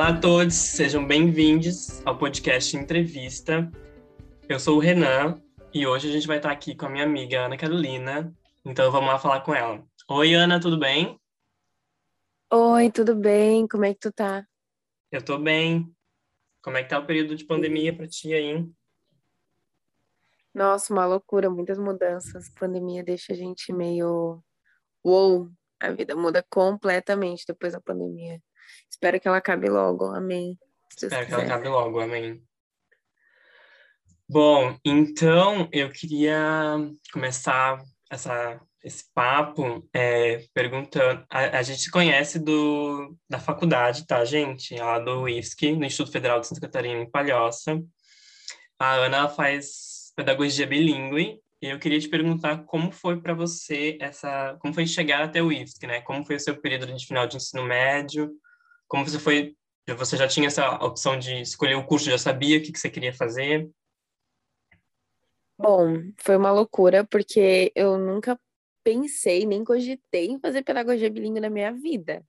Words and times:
Olá 0.00 0.08
a 0.08 0.18
todos, 0.18 0.54
sejam 0.54 1.06
bem-vindos 1.06 2.00
ao 2.06 2.16
podcast 2.16 2.74
Entrevista. 2.74 3.70
Eu 4.48 4.58
sou 4.58 4.78
o 4.78 4.80
Renan 4.80 5.38
e 5.74 5.86
hoje 5.86 6.08
a 6.08 6.10
gente 6.10 6.26
vai 6.26 6.38
estar 6.38 6.50
aqui 6.50 6.74
com 6.74 6.86
a 6.86 6.88
minha 6.88 7.04
amiga 7.04 7.44
Ana 7.44 7.54
Carolina. 7.58 8.34
Então 8.64 8.90
vamos 8.90 9.10
lá 9.10 9.18
falar 9.18 9.42
com 9.42 9.54
ela. 9.54 9.86
Oi, 10.08 10.32
Ana, 10.32 10.58
tudo 10.58 10.78
bem? 10.78 11.20
Oi, 12.50 12.90
tudo 12.90 13.14
bem? 13.14 13.68
Como 13.68 13.84
é 13.84 13.92
que 13.92 14.00
tu 14.00 14.10
tá? 14.10 14.42
Eu 15.12 15.22
tô 15.22 15.36
bem. 15.36 15.94
Como 16.62 16.78
é 16.78 16.82
que 16.82 16.88
tá 16.88 16.98
o 16.98 17.04
período 17.04 17.36
de 17.36 17.44
pandemia 17.44 17.94
para 17.94 18.08
ti 18.08 18.32
aí? 18.32 18.66
Nossa, 20.54 20.94
uma 20.94 21.04
loucura, 21.04 21.50
muitas 21.50 21.78
mudanças. 21.78 22.48
A 22.48 22.58
pandemia 22.58 23.04
deixa 23.04 23.34
a 23.34 23.36
gente 23.36 23.70
meio. 23.70 24.42
Uou! 25.04 25.50
A 25.78 25.90
vida 25.90 26.16
muda 26.16 26.42
completamente 26.48 27.44
depois 27.46 27.74
da 27.74 27.82
pandemia. 27.82 28.40
Espero 28.90 29.20
que 29.20 29.28
ela 29.28 29.38
acabe 29.38 29.68
logo. 29.68 30.06
Amém. 30.06 30.58
Espero 30.90 31.26
que 31.26 31.32
ela 31.32 31.44
acabe 31.44 31.68
logo. 31.68 32.00
Amém. 32.00 32.42
Bom, 34.28 34.78
então 34.84 35.68
eu 35.72 35.90
queria 35.90 36.76
começar 37.12 37.82
essa, 38.10 38.60
esse 38.82 39.04
papo 39.12 39.88
é, 39.92 40.44
perguntando. 40.54 41.24
A, 41.28 41.58
a, 41.58 41.62
gente 41.62 41.80
se 41.80 41.90
conhece 41.90 42.38
do, 42.38 43.16
da 43.28 43.38
faculdade, 43.38 44.06
tá, 44.06 44.24
gente? 44.24 44.76
Lá 44.76 44.98
do 44.98 45.28
IFSC, 45.28 45.72
no 45.72 45.84
Instituto 45.84 46.12
Federal 46.12 46.40
de 46.40 46.46
Santa 46.46 46.60
Catarina, 46.60 47.00
em 47.00 47.10
Palhoça. 47.10 47.82
A 48.78 48.94
Ana 48.94 49.28
faz 49.28 50.12
pedagogia 50.14 50.66
bilíngue 50.66 51.40
e 51.62 51.66
eu 51.66 51.78
queria 51.78 52.00
te 52.00 52.08
perguntar 52.08 52.64
como 52.64 52.90
foi 52.90 53.20
para 53.20 53.34
você 53.34 53.98
essa, 54.00 54.56
como 54.60 54.72
foi 54.72 54.86
chegar 54.86 55.24
até 55.24 55.42
o 55.42 55.52
IFSC, 55.52 55.86
né? 55.86 56.00
Como 56.02 56.24
foi 56.24 56.36
o 56.36 56.40
seu 56.40 56.56
período 56.60 56.86
de 56.86 57.06
final 57.06 57.26
de 57.26 57.36
ensino 57.36 57.64
médio? 57.64 58.30
Como 58.90 59.08
você 59.08 59.20
foi? 59.20 59.56
Você 59.96 60.16
já 60.16 60.26
tinha 60.26 60.48
essa 60.48 60.68
opção 60.84 61.16
de 61.16 61.40
escolher 61.40 61.76
o 61.76 61.86
curso? 61.86 62.10
Já 62.10 62.18
sabia 62.18 62.58
o 62.58 62.62
que, 62.62 62.72
que 62.72 62.78
você 62.78 62.90
queria 62.90 63.12
fazer? 63.12 63.70
Bom, 65.56 66.10
foi 66.18 66.36
uma 66.36 66.50
loucura 66.50 67.06
porque 67.06 67.70
eu 67.76 67.96
nunca 67.96 68.38
pensei, 68.82 69.46
nem 69.46 69.62
cogitei 69.62 70.26
em 70.26 70.40
fazer 70.40 70.64
pedagogia 70.64 71.08
bilíngue 71.08 71.38
na 71.38 71.48
minha 71.48 71.72
vida. 71.72 72.24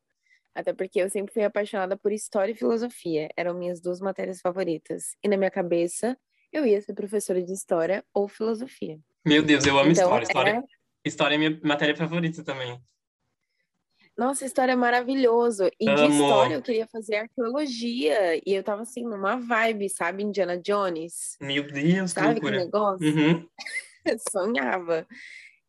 Até 0.54 0.72
porque 0.72 1.02
eu 1.02 1.09
sempre 1.09 1.34
fui 1.34 1.44
apaixonada 1.44 1.98
por 1.98 2.12
história 2.12 2.52
e 2.52 2.56
filosofia, 2.56 3.28
eram 3.36 3.56
minhas 3.56 3.82
duas 3.82 4.00
matérias 4.00 4.39
favoritas. 4.39 5.16
E 5.23 5.28
na 5.28 5.38
minha 5.38 5.50
cabeça, 5.50 6.16
eu 6.54 6.64
ia 6.64 6.80
ser 6.80 6.94
professora 6.94 7.42
de 7.42 7.54
história 7.54 8.06
ou 8.14 8.28
filosofia. 8.28 9.00
Meu 9.26 9.42
Deus, 9.42 9.66
eu 9.66 9.80
amo 9.80 9.92
então, 9.92 10.04
história. 10.04 10.23
História, 10.23 10.52
é... 10.52 11.08
história 11.08 11.36
é 11.36 11.38
minha 11.39 11.59
matéria 11.64 11.95
favorita 11.95 12.44
também. 12.44 12.80
Nossa, 14.17 14.45
história 14.45 14.73
é 14.73 14.76
maravilhoso. 14.76 15.70
E 15.80 15.90
Amo. 15.90 15.98
de 15.98 16.14
história 16.14 16.56
eu 16.56 16.62
queria 16.62 16.88
fazer 16.88 17.16
arqueologia. 17.16 18.38
E 18.45 18.54
eu 18.54 18.64
tava 18.64 18.84
assim, 18.84 19.04
numa 19.04 19.38
vibe, 19.38 19.90
sabe? 19.90 20.23
Indiana 20.23 20.58
Jones. 20.58 21.38
Meu 21.40 21.66
Deus, 21.66 22.12
sabe 22.12 22.39
que, 22.39 22.45
que 22.45 22.52
negócio? 22.52 23.08
Uhum. 23.08 23.48
Sonhava. 24.32 25.08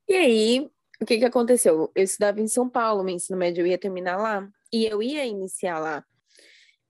E 0.08 0.14
aí, 0.14 0.70
o 1.00 1.06
que 1.06 1.18
que 1.18 1.24
aconteceu? 1.24 1.90
Eu 1.94 2.02
estudava 2.04 2.40
em 2.40 2.48
São 2.48 2.68
Paulo, 2.68 3.04
meu 3.04 3.14
ensino 3.14 3.38
médio 3.38 3.62
eu 3.62 3.66
ia 3.66 3.78
terminar 3.78 4.16
lá. 4.16 4.48
E 4.72 4.86
eu 4.86 5.02
ia 5.02 5.24
iniciar 5.24 5.78
lá. 5.78 6.04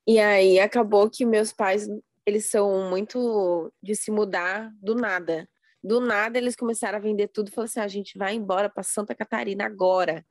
E 0.07 0.19
aí 0.19 0.59
acabou 0.59 1.09
que 1.09 1.25
meus 1.25 1.53
pais, 1.53 1.89
eles 2.27 2.47
são 2.47 2.89
muito 2.91 3.73
de 3.83 3.95
se 3.95 4.11
mudar 4.11 4.73
do 4.81 4.95
nada. 4.95 5.49
Do 5.83 6.01
nada 6.01 6.39
eles 6.39 6.55
começaram 6.55 6.99
a 6.99 7.01
vender 7.01 7.29
tudo 7.29 7.49
e 7.49 7.51
falaram 7.51 7.67
assim: 7.67 7.81
ah, 7.81 7.85
a 7.85 7.89
gente 7.89 8.19
vai 8.19 8.35
embora 8.35 8.69
para 8.69 8.83
Santa 8.83 9.15
Catarina 9.15 9.65
agora. 9.65 10.25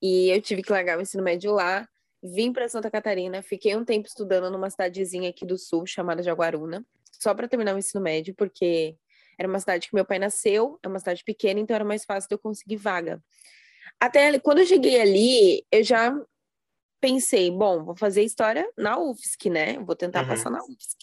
E 0.00 0.30
eu 0.30 0.40
tive 0.40 0.62
que 0.62 0.72
largar 0.72 0.98
o 0.98 1.00
ensino 1.00 1.22
médio 1.22 1.52
lá, 1.52 1.88
vim 2.22 2.52
para 2.52 2.68
Santa 2.68 2.90
Catarina, 2.90 3.42
fiquei 3.42 3.76
um 3.76 3.84
tempo 3.84 4.06
estudando 4.06 4.50
numa 4.50 4.70
cidadezinha 4.70 5.30
aqui 5.30 5.44
do 5.44 5.58
sul 5.58 5.86
chamada 5.86 6.22
Jaguaruna, 6.22 6.84
só 7.12 7.34
para 7.34 7.48
terminar 7.48 7.74
o 7.74 7.78
ensino 7.78 8.02
médio, 8.02 8.34
porque 8.34 8.96
era 9.38 9.48
uma 9.48 9.60
cidade 9.60 9.88
que 9.88 9.94
meu 9.94 10.04
pai 10.04 10.18
nasceu, 10.18 10.78
é 10.82 10.88
uma 10.88 10.98
cidade 10.98 11.22
pequena, 11.24 11.60
então 11.60 11.74
era 11.74 11.84
mais 11.84 12.04
fácil 12.04 12.28
de 12.28 12.34
eu 12.34 12.38
conseguir 12.38 12.76
vaga. 12.76 13.22
Até 14.00 14.38
quando 14.38 14.58
eu 14.58 14.66
cheguei 14.66 15.00
ali, 15.00 15.66
eu 15.70 15.82
já 15.82 16.14
pensei, 17.00 17.50
bom, 17.50 17.84
vou 17.84 17.96
fazer 17.96 18.22
história 18.22 18.68
na 18.76 18.98
UFSC, 18.98 19.48
né? 19.50 19.78
Vou 19.78 19.94
tentar 19.94 20.22
uhum. 20.22 20.28
passar 20.28 20.50
na 20.50 20.62
UFSC. 20.62 20.96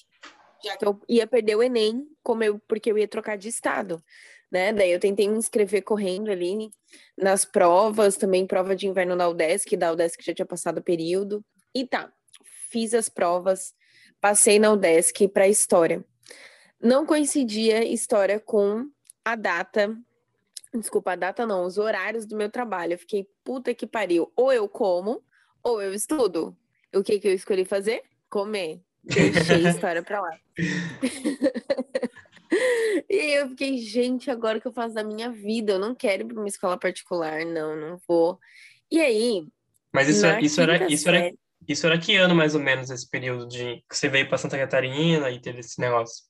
Já 0.64 0.78
que 0.78 0.86
eu 0.86 1.00
ia 1.08 1.28
perder 1.28 1.56
o 1.56 1.64
Enem, 1.64 2.08
como 2.24 2.44
eu, 2.44 2.60
porque 2.68 2.92
eu 2.92 2.98
ia 2.98 3.08
trocar 3.08 3.38
de 3.38 3.50
estado 3.50 4.04
né? 4.56 4.72
Daí 4.72 4.90
eu 4.90 5.00
tentei 5.02 5.28
me 5.28 5.38
inscrever 5.38 5.82
correndo 5.82 6.32
ali 6.32 6.70
nas 7.18 7.44
provas, 7.44 8.16
também 8.16 8.48
prova 8.48 8.74
de 8.74 8.88
inverno 8.88 9.14
na 9.14 9.28
UDESC, 9.28 9.76
da 9.76 9.92
UDESC 9.92 10.24
já 10.24 10.34
tinha 10.34 10.46
passado 10.46 10.78
o 10.78 10.82
período. 10.82 11.44
E 11.76 11.86
tá, 11.86 12.10
fiz 12.70 12.94
as 12.94 13.10
provas, 13.10 13.74
passei 14.22 14.58
na 14.58 14.72
UDESC 14.72 15.28
para 15.28 15.50
história. 15.50 16.06
Não 16.82 17.06
coincidia 17.06 17.84
história 17.84 18.40
com 18.40 18.90
a 19.26 19.36
data, 19.36 19.94
desculpa, 20.74 21.12
a 21.12 21.16
data 21.18 21.46
não, 21.46 21.66
os 21.66 21.78
horários 21.78 22.26
do 22.26 22.38
meu 22.38 22.50
trabalho. 22.50 22.94
Eu 22.94 23.00
fiquei, 23.00 23.28
puta 23.44 23.74
que 23.74 23.86
pariu, 23.86 24.32
ou 24.38 24.54
eu 24.54 24.70
como, 24.70 25.22
ou 25.62 25.82
eu 25.82 25.94
estudo. 25.94 26.56
O 26.96 27.04
que 27.04 27.20
que 27.20 27.28
eu 27.28 27.34
escolhi 27.34 27.66
fazer? 27.66 28.04
Comer. 28.30 28.82
Deixei 29.04 29.68
a 29.68 29.70
história 29.72 30.02
para 30.02 30.22
lá. 30.22 30.40
E 33.10 33.38
eu 33.38 33.50
fiquei, 33.50 33.78
gente, 33.78 34.32
agora 34.32 34.60
que 34.60 34.68
eu 34.68 34.72
faço 34.72 34.96
da 34.96 35.04
minha 35.04 35.30
vida? 35.30 35.74
Eu 35.74 35.80
não 35.80 35.94
quero 35.94 36.24
ir 36.24 36.26
para 36.28 36.38
uma 36.38 36.48
escola 36.48 36.78
particular, 36.78 37.46
não, 37.46 37.76
não 37.76 38.00
vou. 38.08 38.40
E 38.90 39.00
aí. 39.02 39.48
Mas 39.94 40.08
isso, 40.08 40.26
é, 40.26 40.40
isso, 40.42 40.62
era, 40.62 40.92
isso, 40.92 41.10
era, 41.10 41.34
isso 41.68 41.86
era 41.86 42.00
que 42.00 42.16
ano 42.16 42.36
mais 42.36 42.56
ou 42.56 42.62
menos 42.62 42.90
esse 42.90 43.10
período 43.10 43.48
de 43.48 43.84
que 43.90 43.98
você 43.98 44.08
veio 44.08 44.28
para 44.28 44.38
Santa 44.38 44.58
Catarina 44.58 45.30
e 45.30 45.40
teve 45.40 45.60
esse 45.60 45.80
negócio? 45.80 46.24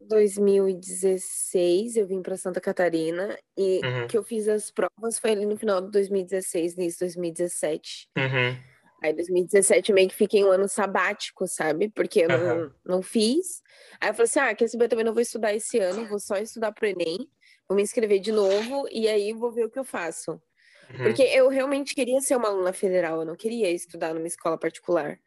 2016 0.00 1.96
eu 1.96 2.06
vim 2.06 2.20
para 2.20 2.36
Santa 2.36 2.60
Catarina 2.60 3.36
e 3.56 3.80
uhum. 3.82 4.06
que 4.06 4.18
eu 4.18 4.22
fiz 4.22 4.46
as 4.46 4.70
provas 4.70 5.18
foi 5.18 5.30
ali 5.30 5.46
no 5.46 5.56
final 5.56 5.80
de 5.80 5.90
2016, 5.90 6.74
início 6.74 6.98
de 6.98 7.14
2017. 7.14 8.08
Uhum. 8.16 8.56
Aí 9.02 9.12
2017 9.12 9.92
meio 9.92 10.08
que 10.08 10.14
fiquei 10.14 10.44
um 10.44 10.50
ano 10.50 10.68
sabático, 10.68 11.46
sabe? 11.46 11.88
Porque 11.88 12.20
eu 12.20 12.28
uhum. 12.28 12.38
não, 12.46 12.74
não 12.84 13.02
fiz. 13.02 13.62
Aí 14.00 14.10
eu 14.10 14.14
falei 14.14 14.24
assim: 14.24 14.40
ah, 14.40 14.54
quer 14.54 14.68
saber? 14.68 14.84
Eu 14.84 14.88
também 14.88 15.04
não 15.04 15.14
vou 15.14 15.22
estudar 15.22 15.54
esse 15.54 15.78
ano, 15.78 16.08
vou 16.08 16.18
só 16.18 16.36
estudar 16.36 16.72
pro 16.72 16.86
Enem, 16.86 17.28
vou 17.68 17.76
me 17.76 17.82
inscrever 17.82 18.18
de 18.18 18.32
novo 18.32 18.88
e 18.90 19.08
aí 19.08 19.32
vou 19.32 19.52
ver 19.52 19.64
o 19.64 19.70
que 19.70 19.78
eu 19.78 19.84
faço. 19.84 20.32
Uhum. 20.32 21.04
Porque 21.04 21.22
eu 21.22 21.48
realmente 21.48 21.94
queria 21.94 22.20
ser 22.20 22.36
uma 22.36 22.48
aluna 22.48 22.72
federal, 22.72 23.20
eu 23.20 23.26
não 23.26 23.36
queria 23.36 23.70
estudar 23.70 24.14
numa 24.14 24.26
escola 24.26 24.58
particular. 24.58 25.18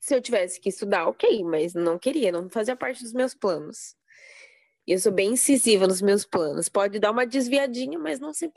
Se 0.00 0.14
eu 0.14 0.22
tivesse 0.22 0.60
que 0.60 0.68
estudar, 0.68 1.08
ok, 1.08 1.42
mas 1.44 1.74
não 1.74 1.98
queria, 1.98 2.30
não 2.30 2.48
fazia 2.48 2.76
parte 2.76 3.02
dos 3.02 3.12
meus 3.12 3.34
planos. 3.34 3.96
E 4.86 4.92
eu 4.92 4.98
sou 4.98 5.12
bem 5.12 5.32
incisiva 5.32 5.86
nos 5.86 6.00
meus 6.00 6.24
planos. 6.24 6.68
Pode 6.68 6.98
dar 6.98 7.10
uma 7.10 7.26
desviadinha, 7.26 7.98
mas 7.98 8.18
não 8.18 8.30
100%. 8.30 8.52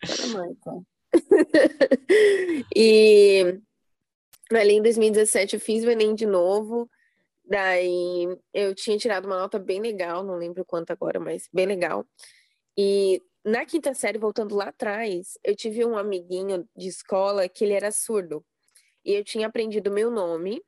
Para 0.00 0.80
e 2.74 3.60
ali 4.52 4.74
em 4.74 4.82
2017 4.82 5.54
eu 5.54 5.60
fiz 5.60 5.84
o 5.84 5.90
Enem 5.90 6.14
de 6.14 6.26
novo. 6.26 6.88
Daí 7.44 8.26
eu 8.52 8.74
tinha 8.74 8.96
tirado 8.96 9.26
uma 9.26 9.38
nota 9.38 9.58
bem 9.58 9.80
legal, 9.80 10.24
não 10.24 10.36
lembro 10.36 10.64
quanto 10.64 10.90
agora, 10.90 11.20
mas 11.20 11.48
bem 11.52 11.66
legal. 11.66 12.06
E 12.76 13.20
na 13.44 13.64
quinta 13.66 13.92
série, 13.92 14.18
voltando 14.18 14.54
lá 14.54 14.68
atrás, 14.68 15.38
eu 15.44 15.54
tive 15.54 15.84
um 15.84 15.98
amiguinho 15.98 16.66
de 16.74 16.88
escola 16.88 17.48
que 17.48 17.64
ele 17.64 17.74
era 17.74 17.92
surdo. 17.92 18.44
E 19.04 19.12
eu 19.12 19.22
tinha 19.22 19.46
aprendido 19.46 19.90
meu 19.90 20.10
nome 20.10 20.62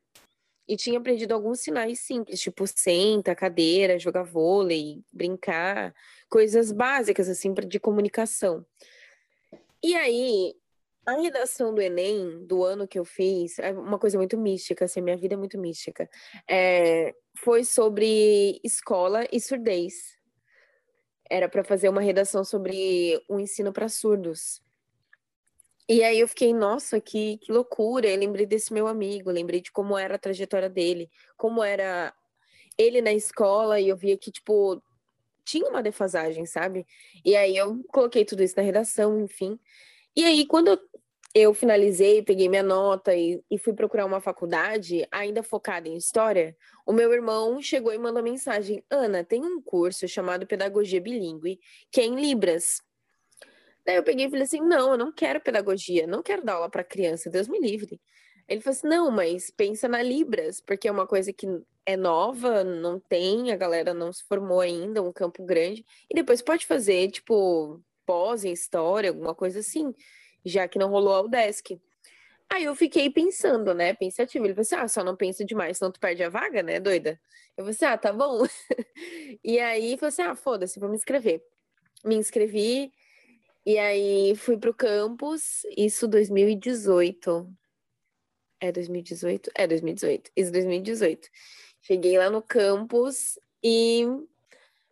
e 0.67 0.75
tinha 0.75 0.99
aprendido 0.99 1.33
alguns 1.33 1.61
sinais 1.61 2.01
simples, 2.01 2.39
tipo 2.39 2.67
senta, 2.67 3.33
cadeira, 3.33 3.97
jogar 3.97 4.23
vôlei, 4.23 5.01
brincar, 5.11 5.93
coisas 6.29 6.71
básicas 6.71 7.27
assim 7.29 7.53
de 7.53 7.79
comunicação. 7.79 8.63
E 9.83 9.95
aí, 9.95 10.55
a 11.05 11.13
redação 11.13 11.73
do 11.73 11.81
Enem, 11.81 12.45
do 12.45 12.63
ano 12.63 12.87
que 12.87 12.99
eu 12.99 13.05
fiz, 13.05 13.59
é 13.59 13.71
uma 13.71 13.97
coisa 13.97 14.17
muito 14.17 14.37
mística, 14.37 14.85
assim, 14.85 15.01
minha 15.01 15.17
vida 15.17 15.35
é 15.35 15.37
muito 15.37 15.57
mística. 15.57 16.09
É, 16.49 17.13
foi 17.37 17.63
sobre 17.63 18.59
escola 18.63 19.25
e 19.31 19.39
surdez. 19.39 20.17
Era 21.29 21.47
para 21.47 21.63
fazer 21.63 21.89
uma 21.89 22.01
redação 22.01 22.43
sobre 22.43 23.21
o 23.29 23.39
ensino 23.39 23.71
para 23.71 23.87
surdos. 23.87 24.61
E 25.89 26.03
aí 26.03 26.19
eu 26.19 26.27
fiquei, 26.27 26.53
nossa, 26.53 26.99
que, 26.99 27.37
que 27.37 27.51
loucura. 27.51 28.07
Eu 28.07 28.19
lembrei 28.19 28.45
desse 28.45 28.73
meu 28.73 28.87
amigo, 28.87 29.31
lembrei 29.31 29.61
de 29.61 29.71
como 29.71 29.97
era 29.97 30.15
a 30.15 30.19
trajetória 30.19 30.69
dele, 30.69 31.09
como 31.37 31.63
era 31.63 32.13
ele 32.77 33.01
na 33.01 33.13
escola, 33.13 33.79
e 33.79 33.87
eu 33.87 33.95
via 33.95 34.17
que, 34.17 34.29
tipo, 34.29 34.81
tinha 35.47 35.69
uma 35.69 35.81
defasagem, 35.81 36.45
sabe? 36.45 36.85
E 37.23 37.35
aí 37.35 37.55
eu 37.55 37.81
coloquei 37.87 38.25
tudo 38.25 38.43
isso 38.43 38.55
na 38.57 38.63
redação, 38.63 39.21
enfim. 39.21 39.57
E 40.15 40.25
aí, 40.25 40.45
quando 40.45 40.77
eu 41.33 41.53
finalizei, 41.53 42.21
peguei 42.21 42.49
minha 42.49 42.63
nota 42.63 43.15
e, 43.15 43.41
e, 43.49 43.57
fui 43.57 43.73
procurar 43.73 44.05
uma 44.05 44.19
faculdade, 44.19 45.07
ainda 45.11 45.41
focada 45.43 45.87
em 45.87 45.95
história, 45.95 46.55
o 46.85 46.91
meu 46.91 47.13
irmão 47.13 47.61
chegou 47.61 47.93
e 47.93 47.97
mandou 47.97 48.21
mensagem: 48.21 48.83
Ana, 48.89 49.23
tem 49.23 49.43
um 49.45 49.61
curso 49.61 50.07
chamado 50.07 50.45
Pedagogia 50.45 50.99
Bilingue, 50.99 51.59
que 51.91 52.01
é 52.01 52.05
em 52.05 52.19
Libras. 52.19 52.81
Daí 53.85 53.95
eu 53.95 54.03
peguei 54.03 54.25
e 54.25 54.29
falei 54.29 54.43
assim: 54.43 54.59
não, 54.61 54.91
eu 54.91 54.97
não 54.97 55.13
quero 55.13 55.39
pedagogia, 55.39 56.05
não 56.05 56.21
quero 56.21 56.43
dar 56.43 56.55
aula 56.55 56.69
para 56.69 56.83
criança, 56.83 57.29
Deus 57.29 57.47
me 57.47 57.59
livre. 57.59 58.01
Ele 58.47 58.61
falou 58.61 58.77
assim: 58.77 58.87
não, 58.87 59.11
mas 59.11 59.51
pensa 59.51 59.87
na 59.87 60.01
Libras, 60.01 60.61
porque 60.61 60.87
é 60.87 60.91
uma 60.91 61.07
coisa 61.07 61.33
que 61.33 61.47
é 61.85 61.97
nova, 61.97 62.63
não 62.63 62.99
tem, 62.99 63.51
a 63.51 63.55
galera 63.55 63.93
não 63.93 64.11
se 64.11 64.23
formou 64.23 64.59
ainda, 64.61 65.01
um 65.01 65.11
campo 65.11 65.43
grande. 65.45 65.85
E 66.09 66.15
depois 66.15 66.41
pode 66.41 66.65
fazer, 66.65 67.09
tipo, 67.11 67.81
pós 68.05 68.43
em 68.45 68.51
história, 68.51 69.09
alguma 69.09 69.35
coisa 69.35 69.59
assim, 69.59 69.93
já 70.45 70.67
que 70.67 70.79
não 70.79 70.89
rolou 70.89 71.13
ao 71.13 71.27
desk. 71.27 71.79
Aí 72.49 72.63
eu 72.63 72.75
fiquei 72.75 73.09
pensando, 73.09 73.73
né? 73.73 73.93
Pensativo. 73.93 74.45
Ele 74.45 74.53
falou 74.53 74.61
assim: 74.61 74.75
ah, 74.75 74.87
só 74.87 75.03
não 75.03 75.15
pensa 75.15 75.45
demais, 75.45 75.77
senão 75.77 75.91
tu 75.91 75.99
perde 75.99 76.23
a 76.23 76.29
vaga, 76.29 76.63
né, 76.63 76.79
doida? 76.79 77.19
Eu 77.57 77.63
falei 77.65 77.71
assim: 77.71 77.85
ah, 77.85 77.97
tá 77.97 78.13
bom. 78.13 78.43
e 79.43 79.59
aí 79.59 79.97
falou 79.97 80.09
assim: 80.09 80.21
ah, 80.23 80.35
foda-se, 80.35 80.79
vou 80.79 80.89
me 80.89 80.95
inscrever. 80.95 81.43
Me 82.05 82.15
inscrevi, 82.15 82.91
e 83.65 83.77
aí 83.77 84.33
fui 84.37 84.57
pro 84.57 84.73
campus, 84.73 85.63
isso 85.75 86.07
2018. 86.07 87.49
É 88.59 88.71
2018? 88.71 89.51
É 89.55 89.67
2018. 89.67 90.31
Isso 90.35 90.51
2018. 90.51 91.29
Cheguei 91.81 92.17
lá 92.17 92.29
no 92.29 92.41
campus 92.41 93.39
e 93.63 94.05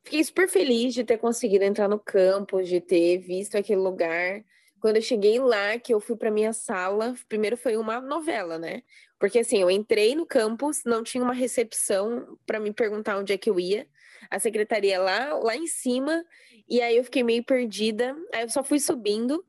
fiquei 0.04 0.24
super 0.24 0.48
feliz 0.48 0.94
de 0.94 1.04
ter 1.04 1.18
conseguido 1.18 1.64
entrar 1.64 1.88
no 1.88 2.00
campus, 2.00 2.68
de 2.68 2.80
ter 2.80 3.18
visto 3.18 3.58
aquele 3.58 3.82
lugar. 3.82 4.44
Quando 4.80 4.98
eu 4.98 5.02
cheguei 5.02 5.40
lá, 5.40 5.80
que 5.80 5.94
eu 5.94 6.00
fui 6.00 6.16
para 6.16 6.30
minha 6.30 6.54
sala, 6.54 7.16
primeiro 7.28 7.58
foi 7.58 7.76
uma 7.76 8.00
novela, 8.00 8.60
né? 8.60 8.84
Porque 9.20 9.40
assim, 9.40 9.60
eu 9.62 9.72
entrei 9.72 10.14
no 10.16 10.26
campus, 10.26 10.84
não 10.86 11.02
tinha 11.04 11.24
uma 11.24 11.34
recepção 11.34 12.38
para 12.46 12.60
me 12.60 12.72
perguntar 12.72 13.18
onde 13.18 13.34
é 13.34 13.38
que 13.38 13.50
eu 13.50 13.60
ia. 13.60 13.88
A 14.30 14.40
secretaria 14.40 15.00
lá, 15.00 15.34
lá 15.34 15.56
em 15.56 15.68
cima, 15.68 16.24
e 16.68 16.82
aí 16.82 16.98
eu 16.98 17.04
fiquei 17.04 17.24
meio 17.24 17.44
perdida. 17.44 18.16
Aí 18.34 18.44
eu 18.44 18.50
só 18.50 18.64
fui 18.64 18.80
subindo. 18.80 19.44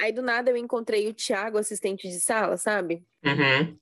Aí 0.00 0.12
do 0.12 0.22
nada 0.22 0.50
eu 0.50 0.56
encontrei 0.56 1.08
o 1.08 1.14
Thiago, 1.14 1.58
assistente 1.58 2.08
de 2.08 2.20
sala, 2.20 2.56
sabe? 2.56 3.04
Uhum. 3.24 3.76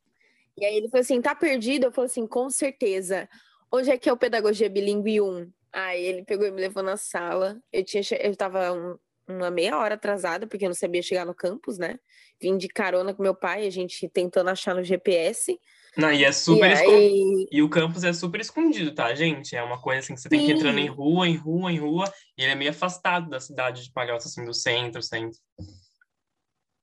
E 0.59 0.65
aí 0.65 0.77
ele 0.77 0.89
falou 0.89 1.03
assim: 1.03 1.21
tá 1.21 1.35
perdido? 1.35 1.85
Eu 1.85 1.93
falei 1.93 2.07
assim: 2.07 2.27
com 2.27 2.49
certeza. 2.49 3.29
Onde 3.71 3.91
é 3.91 3.99
que 3.99 4.09
é 4.09 4.13
o 4.13 4.17
Pedagogia 4.17 4.71
Bilingue 4.71 5.21
1? 5.21 5.51
Aí 5.73 6.03
ele 6.03 6.25
pegou 6.25 6.47
e 6.47 6.51
me 6.51 6.61
levou 6.61 6.83
na 6.83 6.97
sala. 6.97 7.61
Eu 7.73 7.85
tinha 7.85 8.03
eu 8.21 8.35
tava 8.35 8.73
um, 8.73 8.97
uma 9.29 9.51
meia 9.51 9.77
hora 9.79 9.95
atrasada, 9.95 10.47
porque 10.47 10.65
eu 10.65 10.71
não 10.71 10.75
sabia 10.75 11.03
chegar 11.03 11.27
no 11.27 11.35
campus, 11.35 11.77
né? 11.77 11.99
Vim 12.41 12.57
de 12.57 12.69
carona 12.69 13.12
com 13.12 13.23
meu 13.23 13.35
pai, 13.35 13.67
a 13.67 13.71
gente 13.71 14.09
tentando 14.09 14.49
achar 14.49 14.75
no 14.75 14.85
GPS. 14.85 15.59
Não, 15.97 16.12
e 16.12 16.25
é 16.25 16.33
super 16.33 16.71
e, 16.71 16.75
aí... 16.75 17.49
e 17.51 17.62
o 17.62 17.71
campus 17.71 18.05
é 18.05 18.12
super 18.12 18.41
escondido, 18.41 18.95
tá, 18.95 19.15
gente? 19.15 19.57
É 19.57 19.62
uma 19.62 19.81
coisa 19.81 20.01
assim 20.01 20.15
que 20.15 20.21
você 20.21 20.29
tem 20.29 20.41
Sim. 20.41 20.47
que 20.47 20.53
ir 20.53 20.57
entrando 20.57 20.79
em 20.79 20.87
rua, 20.87 21.27
em 21.27 21.37
rua, 21.37 21.73
em 21.73 21.79
rua, 21.79 22.12
e 22.37 22.43
ele 22.43 22.53
é 22.53 22.55
meio 22.55 22.71
afastado 22.71 23.31
da 23.31 23.41
cidade 23.41 23.85
de 23.85 23.93
Palhoça, 23.93 24.29
assim, 24.29 24.45
do 24.45 24.53
centro, 24.53 25.03
centro. 25.03 25.39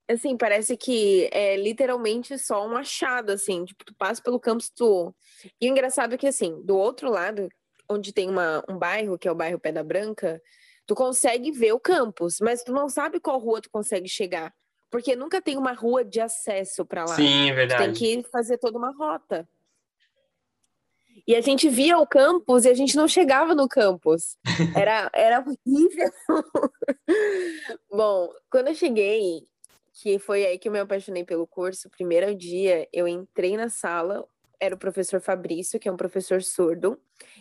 Assim, 0.09 0.35
parece 0.35 0.75
que 0.75 1.29
é 1.31 1.55
literalmente 1.55 2.38
só 2.38 2.67
um 2.67 2.75
achado, 2.75 3.31
assim, 3.31 3.63
tipo, 3.63 3.85
tu 3.85 3.95
passa 3.95 4.21
pelo 4.21 4.39
campus, 4.39 4.69
tu... 4.69 5.15
E 5.61 5.67
o 5.67 5.71
engraçado 5.71 6.13
é 6.13 6.17
que, 6.17 6.27
assim, 6.27 6.61
do 6.63 6.77
outro 6.77 7.09
lado, 7.09 7.47
onde 7.89 8.11
tem 8.11 8.29
uma, 8.29 8.63
um 8.69 8.77
bairro, 8.77 9.17
que 9.17 9.27
é 9.27 9.31
o 9.31 9.35
bairro 9.35 9.59
Pedra 9.59 9.83
Branca, 9.83 10.41
tu 10.85 10.94
consegue 10.94 11.51
ver 11.51 11.73
o 11.73 11.79
campus, 11.79 12.39
mas 12.41 12.63
tu 12.63 12.73
não 12.73 12.89
sabe 12.89 13.19
qual 13.19 13.39
rua 13.39 13.61
tu 13.61 13.69
consegue 13.69 14.09
chegar. 14.09 14.53
Porque 14.91 15.15
nunca 15.15 15.41
tem 15.41 15.57
uma 15.57 15.73
rua 15.73 16.03
de 16.03 16.19
acesso 16.19 16.85
para 16.85 17.05
lá. 17.05 17.15
Sim, 17.15 17.50
é 17.50 17.53
verdade. 17.53 17.94
Tu 17.94 18.00
tem 18.00 18.21
que 18.21 18.29
fazer 18.29 18.57
toda 18.57 18.77
uma 18.77 18.91
rota. 18.91 19.47
E 21.25 21.35
a 21.35 21.41
gente 21.41 21.69
via 21.69 21.97
o 21.97 22.05
campus 22.05 22.65
e 22.65 22.69
a 22.69 22.73
gente 22.73 22.95
não 22.95 23.07
chegava 23.07 23.55
no 23.55 23.67
campus. 23.67 24.38
Era, 24.75 25.09
era 25.13 25.39
horrível. 25.39 26.11
Bom, 27.89 28.29
quando 28.51 28.67
eu 28.67 28.75
cheguei, 28.75 29.47
que 30.03 30.19
foi 30.19 30.45
aí 30.45 30.59
que 30.59 30.67
eu 30.67 30.71
me 30.73 30.79
apaixonei 30.79 31.23
pelo 31.23 31.47
curso, 31.47 31.89
primeiro 31.89 32.35
dia, 32.35 32.85
eu 32.91 33.07
entrei 33.07 33.55
na 33.55 33.69
sala, 33.69 34.27
era 34.59 34.75
o 34.75 34.77
professor 34.77 35.21
Fabrício, 35.21 35.79
que 35.79 35.88
é 35.88 35.91
um 35.94 35.95
professor 35.95 36.44
surdo, 36.44 36.89
uhum. 36.89 36.97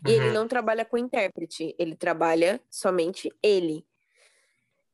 e 0.06 0.12
ele 0.12 0.29
uhum. 0.29 0.32
não 0.32 0.47
trabalha 0.47 0.85
com 0.85 0.97
intérprete, 0.97 1.75
ele 1.76 1.97
trabalha 1.97 2.61
somente 2.70 3.29
ele. 3.43 3.85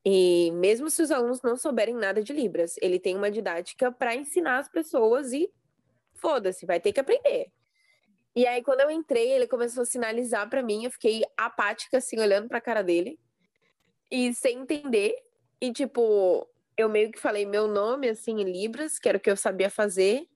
E 0.03 0.51
mesmo 0.53 0.89
se 0.89 1.03
os 1.03 1.11
alunos 1.11 1.43
não 1.43 1.59
souberem 1.59 1.95
nada 1.95 2.23
de 2.23 2.33
Libras, 2.33 2.77
ele 2.81 2.99
tem 2.99 3.15
uma 3.15 3.31
didática 3.31 3.93
para 3.93 4.17
ensinar 4.17 4.61
as 4.61 4.69
pessoas 4.71 5.35
e 5.35 5.53
foda-se, 6.15 6.65
vai 6.65 6.81
ter 6.81 6.95
que 6.95 7.01
aprender. 7.01 7.53
E 8.35 8.47
aí, 8.47 8.63
quando 8.63 8.81
eu 8.81 8.91
entrei, 8.91 9.31
ele 9.31 9.47
começou 9.47 9.83
a 9.83 9.87
sinalizar 9.87 10.49
para 10.49 10.63
mim, 10.63 10.85
eu 10.85 10.91
fiquei 10.91 11.23
apática, 11.37 11.99
assim, 11.99 12.19
olhando 12.19 12.49
para 12.49 12.57
a 12.57 12.63
cara 12.63 12.83
dele, 12.83 13.21
e 14.11 14.33
sem 14.33 14.61
entender. 14.61 15.15
E, 15.61 15.71
tipo, 15.71 16.49
eu 16.79 16.89
meio 16.89 17.11
que 17.11 17.21
falei 17.21 17.45
meu 17.45 17.67
nome, 17.67 18.09
assim, 18.09 18.41
em 18.41 18.45
Libras, 18.45 18.99
que 18.99 19.09
era 19.09 19.19
o 19.19 19.21
que 19.21 19.29
eu 19.29 19.37
sabia 19.37 19.69
fazer. 19.69 20.29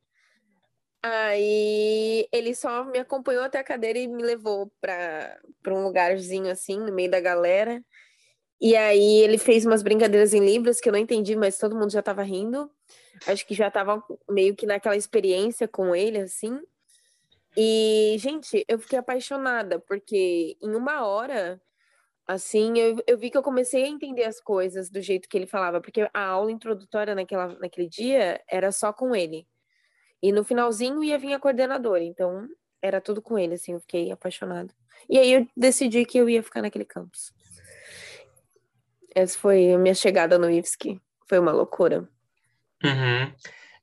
Aí 1.00 2.28
ele 2.32 2.54
só 2.54 2.84
me 2.84 2.98
acompanhou 2.98 3.44
até 3.44 3.58
a 3.58 3.64
cadeira 3.64 3.98
e 3.98 4.08
me 4.08 4.22
levou 4.22 4.70
para 4.80 5.40
um 5.68 5.84
lugarzinho 5.84 6.50
assim, 6.50 6.78
no 6.78 6.92
meio 6.92 7.10
da 7.10 7.20
galera. 7.20 7.82
E 8.60 8.76
aí 8.76 9.18
ele 9.18 9.38
fez 9.38 9.64
umas 9.64 9.82
brincadeiras 9.82 10.34
em 10.34 10.44
Libras 10.44 10.80
que 10.80 10.88
eu 10.88 10.92
não 10.92 10.98
entendi, 10.98 11.34
mas 11.36 11.58
todo 11.58 11.76
mundo 11.76 11.90
já 11.90 12.00
estava 12.00 12.22
rindo. 12.22 12.70
Acho 13.26 13.46
que 13.46 13.54
já 13.54 13.68
estava 13.68 14.02
meio 14.28 14.54
que 14.54 14.66
naquela 14.66 14.96
experiência 14.96 15.68
com 15.68 15.94
ele, 15.94 16.18
assim. 16.18 16.60
E, 17.56 18.16
gente, 18.18 18.64
eu 18.66 18.78
fiquei 18.78 18.98
apaixonada, 18.98 19.78
porque 19.78 20.56
em 20.60 20.74
uma 20.74 21.06
hora, 21.06 21.60
assim, 22.26 22.78
eu, 22.78 22.96
eu 23.06 23.18
vi 23.18 23.30
que 23.30 23.36
eu 23.36 23.42
comecei 23.42 23.84
a 23.84 23.88
entender 23.88 24.24
as 24.24 24.40
coisas 24.40 24.90
do 24.90 25.00
jeito 25.00 25.28
que 25.28 25.36
ele 25.36 25.46
falava, 25.46 25.80
porque 25.80 26.08
a 26.12 26.24
aula 26.24 26.50
introdutória 26.50 27.14
naquela, 27.14 27.48
naquele 27.58 27.88
dia 27.88 28.40
era 28.48 28.70
só 28.72 28.92
com 28.92 29.14
ele. 29.14 29.46
E 30.22 30.32
no 30.32 30.44
finalzinho 30.44 31.02
ia 31.02 31.18
vir 31.18 31.34
a 31.34 31.40
coordenadora, 31.40 32.02
então 32.02 32.48
era 32.80 33.00
tudo 33.00 33.20
com 33.20 33.38
ele, 33.38 33.54
assim, 33.54 33.72
eu 33.72 33.80
fiquei 33.80 34.10
apaixonada. 34.10 34.72
E 35.08 35.18
aí 35.18 35.32
eu 35.32 35.46
decidi 35.56 36.04
que 36.04 36.18
eu 36.18 36.28
ia 36.28 36.42
ficar 36.42 36.62
naquele 36.62 36.84
campus. 36.84 37.32
Essa 39.14 39.38
foi 39.38 39.72
a 39.72 39.78
minha 39.78 39.94
chegada 39.94 40.38
no 40.38 40.50
IFSC. 40.50 41.00
Foi 41.28 41.38
uma 41.38 41.52
loucura. 41.52 42.08
Uhum. 42.82 43.32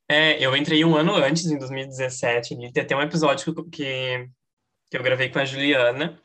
É, 0.08 0.44
eu 0.44 0.56
entrei 0.56 0.84
um 0.84 0.96
ano 0.96 1.16
antes, 1.16 1.46
em 1.46 1.58
2017, 1.58 2.56
e 2.56 2.72
tem 2.72 2.84
até 2.84 2.96
um 2.96 3.02
episódio 3.02 3.54
que, 3.70 4.28
que 4.90 4.98
eu 4.98 5.04
gravei 5.04 5.30
com 5.30 5.40
a 5.40 5.46
Juliana, 5.46 6.20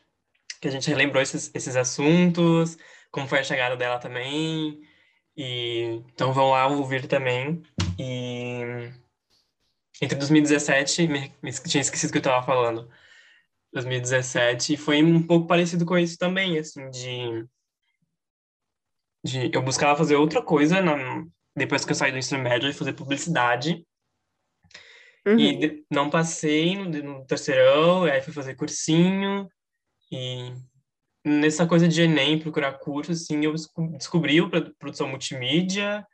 que 0.61 0.69
a 0.69 0.71
gente 0.71 0.89
relembrou 0.89 1.23
esses, 1.23 1.51
esses 1.55 1.77
assuntos, 1.77 2.77
como 3.11 3.29
foi 3.29 3.41
a 3.41 3.45
chegada 3.45 3.77
dela 3.77 3.99
também. 3.99 4.81
E 5.37 6.03
então 6.13 6.33
vão 6.33 6.51
lá 6.51 6.67
ouvir 6.67 7.07
também. 7.07 7.63
E 7.99 8.91
entre 10.01 10.19
2017, 10.19 11.09
me, 11.09 11.33
me 11.43 11.53
tinha 11.53 11.81
esquecido 11.81 12.11
que 12.11 12.19
eu 12.19 12.21
estava 12.21 12.45
falando. 12.45 12.89
2017 13.73 14.77
foi 14.77 15.03
um 15.03 15.23
pouco 15.23 15.47
parecido 15.47 15.85
com 15.85 15.99
isso 15.99 16.17
também, 16.17 16.59
assim, 16.59 16.89
de, 16.91 17.45
de 19.25 19.51
eu 19.53 19.63
buscava 19.63 19.97
fazer 19.97 20.15
outra 20.15 20.41
coisa 20.41 20.81
na, 20.81 21.25
depois 21.57 21.85
que 21.85 21.91
eu 21.91 21.97
saí 21.97 22.13
do 22.13 22.19
ensino 22.19 22.43
médio, 22.43 22.73
fazer 22.73 22.93
publicidade. 22.93 23.85
Uhum. 25.27 25.39
E 25.39 25.57
de, 25.57 25.85
não 25.91 26.11
passei 26.11 26.77
no, 26.77 26.89
no 26.89 27.27
terceirão, 27.27 28.05
aí 28.05 28.21
fui 28.21 28.33
fazer 28.33 28.55
cursinho. 28.55 29.49
E 30.15 30.55
nessa 31.25 31.67
coisa 31.67 31.89
de 31.89 32.03
Enem, 32.03 32.39
procurar 32.39 32.79
curso, 32.79 33.11
assim, 33.11 33.45
eu 33.45 33.53
descobri 33.97 34.41
o 34.41 34.49
produção 34.79 35.09
multimídia 35.09 36.07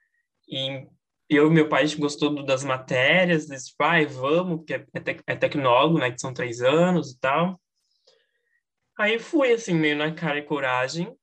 e 0.49 0.87
eu 1.29 1.49
e 1.49 1.51
meu 1.51 1.69
pai 1.69 1.87
gostou 1.97 2.43
das 2.43 2.65
matérias, 2.65 3.47
disse, 3.47 3.71
tipo, 3.71 3.85
ah, 3.85 4.03
vamos, 4.07 4.57
porque 4.59 4.75
é, 4.75 4.87
é, 4.95 5.21
é 5.27 5.37
tecnólogo, 5.37 5.99
né, 5.99 6.11
que 6.11 6.21
são 6.21 6.33
três 6.33 6.63
anos 6.63 7.13
e 7.13 7.21
tal. 7.21 7.61
Aí 8.99 9.19
fui, 9.19 9.53
assim, 9.53 9.75
meio 9.75 9.97
na 9.97 10.15
cara 10.15 10.39
e 10.39 10.43
coragem, 10.43 11.15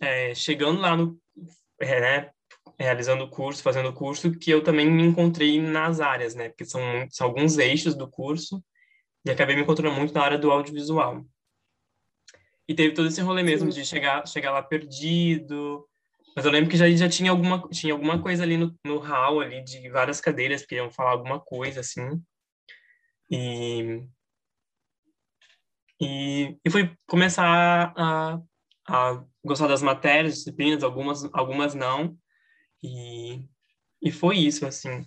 é, 0.00 0.32
chegando 0.34 0.80
lá 0.80 0.96
no, 0.96 1.18
é, 1.80 2.00
né, 2.00 2.30
realizando 2.78 3.24
o 3.24 3.30
curso, 3.30 3.62
fazendo 3.62 3.88
o 3.88 3.94
curso, 3.94 4.30
que 4.30 4.50
eu 4.50 4.62
também 4.62 4.88
me 4.88 5.02
encontrei 5.02 5.60
nas 5.60 6.00
áreas, 6.00 6.36
né, 6.36 6.50
porque 6.50 6.64
são, 6.64 6.80
são 7.10 7.26
alguns 7.26 7.58
eixos 7.58 7.96
do 7.96 8.08
curso, 8.08 8.64
e 9.24 9.30
acabei 9.30 9.56
me 9.56 9.62
encontrando 9.62 9.96
muito 9.96 10.14
na 10.14 10.22
área 10.22 10.38
do 10.38 10.52
audiovisual. 10.52 11.26
E 12.68 12.74
teve 12.74 12.94
todo 12.94 13.08
esse 13.08 13.20
rolê 13.20 13.42
mesmo 13.42 13.70
Sim. 13.70 13.80
de 13.80 13.86
chegar, 13.86 14.26
chegar 14.26 14.50
lá 14.50 14.62
perdido, 14.62 15.86
mas 16.36 16.44
eu 16.44 16.50
lembro 16.52 16.68
que 16.68 16.76
já, 16.76 16.90
já 16.90 17.08
tinha, 17.08 17.30
alguma, 17.30 17.66
tinha 17.70 17.94
alguma 17.94 18.20
coisa 18.20 18.42
ali 18.42 18.58
no, 18.58 18.78
no 18.84 18.98
hall, 18.98 19.40
ali, 19.40 19.64
de 19.64 19.88
várias 19.88 20.20
cadeiras 20.20 20.66
que 20.66 20.74
iam 20.74 20.90
falar 20.90 21.12
alguma 21.12 21.40
coisa, 21.40 21.80
assim. 21.80 22.22
E, 23.30 24.06
e, 25.98 26.58
e 26.62 26.70
fui 26.70 26.94
começar 27.06 27.94
a, 27.96 28.38
a 28.86 29.24
gostar 29.42 29.66
das 29.66 29.80
matérias, 29.80 30.34
disciplinas, 30.34 30.84
algumas, 30.84 31.24
algumas 31.32 31.74
não. 31.74 32.14
E, 32.82 33.42
e 34.02 34.12
foi 34.12 34.36
isso, 34.36 34.66
assim. 34.66 35.06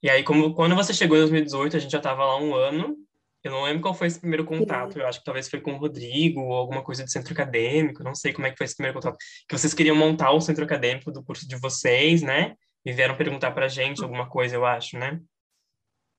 E 0.00 0.08
aí, 0.08 0.22
como, 0.22 0.54
quando 0.54 0.76
você 0.76 0.94
chegou 0.94 1.16
em 1.16 1.20
2018, 1.22 1.76
a 1.76 1.80
gente 1.80 1.90
já 1.90 1.98
estava 1.98 2.24
lá 2.24 2.38
um 2.38 2.54
ano, 2.54 2.96
eu 3.42 3.50
não 3.50 3.62
lembro 3.62 3.80
qual 3.80 3.94
foi 3.94 4.06
esse 4.06 4.20
primeiro 4.20 4.44
contato. 4.44 4.98
Eu 4.98 5.06
acho 5.06 5.18
que 5.18 5.24
talvez 5.24 5.48
foi 5.48 5.60
com 5.60 5.72
o 5.72 5.78
Rodrigo 5.78 6.40
ou 6.40 6.52
alguma 6.52 6.82
coisa 6.82 7.04
de 7.04 7.10
centro 7.10 7.32
acadêmico. 7.32 8.04
Não 8.04 8.14
sei 8.14 8.32
como 8.32 8.46
é 8.46 8.50
que 8.50 8.56
foi 8.56 8.66
esse 8.66 8.76
primeiro 8.76 8.98
contato. 8.98 9.16
Que 9.48 9.56
vocês 9.56 9.72
queriam 9.72 9.96
montar 9.96 10.30
o 10.32 10.40
centro 10.40 10.64
acadêmico 10.64 11.10
do 11.10 11.24
curso 11.24 11.48
de 11.48 11.56
vocês, 11.56 12.20
né? 12.22 12.54
E 12.84 12.92
vieram 12.92 13.16
perguntar 13.16 13.52
pra 13.52 13.68
gente 13.68 14.02
alguma 14.02 14.28
coisa, 14.28 14.56
eu 14.56 14.66
acho, 14.66 14.98
né? 14.98 15.20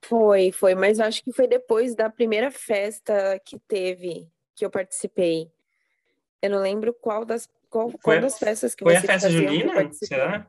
Foi, 0.04 0.52
foi, 0.52 0.74
mas 0.74 1.00
acho 1.00 1.24
que 1.24 1.32
foi 1.32 1.48
depois 1.48 1.94
da 1.96 2.10
primeira 2.10 2.50
festa 2.50 3.40
que 3.46 3.60
teve, 3.68 4.28
que 4.56 4.66
eu 4.66 4.72
participei. 4.72 5.52
Eu 6.42 6.50
não 6.50 6.60
lembro 6.60 6.92
qual 6.92 7.24
das, 7.24 7.48
qual, 7.70 7.92
qual 8.02 8.20
das 8.20 8.40
festas 8.40 8.74
que 8.74 8.84
foi 8.84 8.94
vocês 8.94 9.06
Foi 9.06 9.16
a 9.16 9.20
festa 9.20 9.30
junina? 9.30 9.94
Será? 9.94 10.48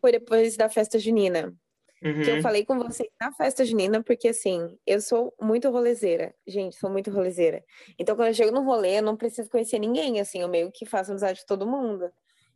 Foi 0.00 0.10
depois 0.10 0.56
da 0.56 0.70
festa 0.70 0.98
junina. 0.98 1.54
Uhum. 2.02 2.22
Que 2.22 2.30
eu 2.30 2.34
uhum. 2.36 2.42
falei 2.42 2.64
com 2.64 2.78
vocês 2.78 3.08
na 3.20 3.32
festa 3.32 3.64
junina, 3.64 4.02
porque 4.02 4.28
assim, 4.28 4.76
eu 4.86 5.00
sou 5.00 5.34
muito 5.40 5.70
rolezeira. 5.70 6.34
Gente, 6.46 6.76
sou 6.76 6.90
muito 6.90 7.10
rolezeira. 7.10 7.64
Então, 7.98 8.14
quando 8.14 8.28
eu 8.28 8.34
chego 8.34 8.52
no 8.52 8.62
rolê, 8.62 8.98
eu 8.98 9.02
não 9.02 9.16
preciso 9.16 9.48
conhecer 9.48 9.78
ninguém, 9.78 10.20
assim, 10.20 10.40
eu 10.40 10.48
meio 10.48 10.70
que 10.70 10.84
faço 10.84 11.10
amizade 11.10 11.40
com 11.40 11.46
todo 11.46 11.66
mundo. 11.66 12.10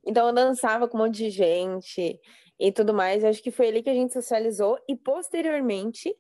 Então, 0.05 0.27
eu 0.27 0.33
dançava 0.33 0.87
com 0.87 0.99
um 0.99 1.01
monte 1.03 1.17
de 1.17 1.31
gente 1.31 2.21
e 2.59 2.73
tudo 2.73 2.93
mais. 2.93 3.23
Eu 3.23 3.31
acho 3.31 3.43
que 3.43 3.51
foi 3.51 3.69
ali 3.69 3.83
que 3.83 3.91
a 3.91 3.95
gente 3.95 4.13
socializou. 4.13 4.79
E 4.89 4.95
posteriormente, 4.95 6.15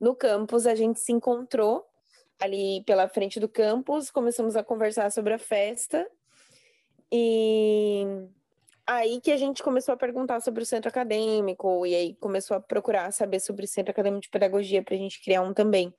no 0.00 0.14
campus, 0.14 0.66
a 0.66 0.74
gente 0.74 1.00
se 1.00 1.12
encontrou 1.12 1.84
ali 2.38 2.82
pela 2.84 3.08
frente 3.08 3.40
do 3.40 3.48
campus, 3.48 4.10
começamos 4.10 4.56
a 4.56 4.62
conversar 4.62 5.10
sobre 5.10 5.32
a 5.32 5.38
festa. 5.38 6.06
E 7.10 8.04
aí 8.86 9.20
que 9.20 9.32
a 9.32 9.36
gente 9.36 9.62
começou 9.62 9.94
a 9.94 9.96
perguntar 9.96 10.40
sobre 10.40 10.62
o 10.62 10.66
centro 10.66 10.88
acadêmico, 10.88 11.84
e 11.86 11.94
aí 11.94 12.14
começou 12.16 12.56
a 12.56 12.60
procurar 12.60 13.12
saber 13.12 13.40
sobre 13.40 13.64
o 13.64 13.68
centro 13.68 13.90
acadêmico 13.90 14.22
de 14.22 14.30
pedagogia 14.30 14.82
para 14.82 14.94
a 14.94 14.98
gente 14.98 15.22
criar 15.22 15.42
um 15.42 15.52
também. 15.52 15.92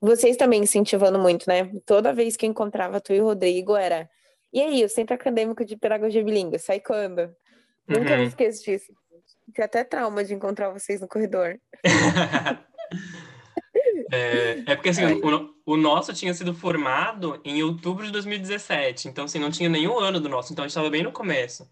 Vocês 0.00 0.36
também 0.36 0.62
incentivando 0.62 1.18
muito, 1.18 1.48
né? 1.48 1.70
Toda 1.84 2.12
vez 2.12 2.36
que 2.36 2.46
eu 2.46 2.50
encontrava 2.50 3.00
tu 3.00 3.12
e 3.12 3.20
o 3.20 3.24
Rodrigo 3.24 3.74
era. 3.76 4.08
E 4.52 4.60
aí, 4.60 4.84
o 4.84 4.88
centro 4.88 5.14
acadêmico 5.14 5.64
de 5.64 5.76
pedagogia 5.76 6.24
bilíngue, 6.24 6.58
sai 6.58 6.80
quando? 6.80 7.20
Uhum. 7.20 7.98
Nunca 7.98 8.16
me 8.16 8.22
uhum. 8.22 8.28
esqueço 8.28 8.64
disso. 8.64 8.92
Tinha 9.54 9.64
até 9.64 9.84
trauma 9.84 10.24
de 10.24 10.34
encontrar 10.34 10.70
vocês 10.70 11.00
no 11.00 11.08
corredor. 11.08 11.58
É, 14.10 14.62
é, 14.66 14.74
porque 14.74 14.88
assim, 14.88 15.04
o, 15.04 15.54
o, 15.66 15.76
nosso 15.76 16.14
tinha 16.14 16.32
sido 16.32 16.54
formado 16.54 17.38
em 17.44 17.62
outubro 17.62 18.06
de 18.06 18.10
2017, 18.10 19.06
então 19.06 19.26
assim, 19.26 19.38
não 19.38 19.50
tinha 19.50 19.68
nenhum 19.68 19.98
ano 19.98 20.18
do 20.18 20.30
nosso, 20.30 20.50
então 20.50 20.64
a 20.64 20.66
gente 20.66 20.72
estava 20.72 20.88
bem 20.88 21.02
no 21.02 21.12
começo. 21.12 21.68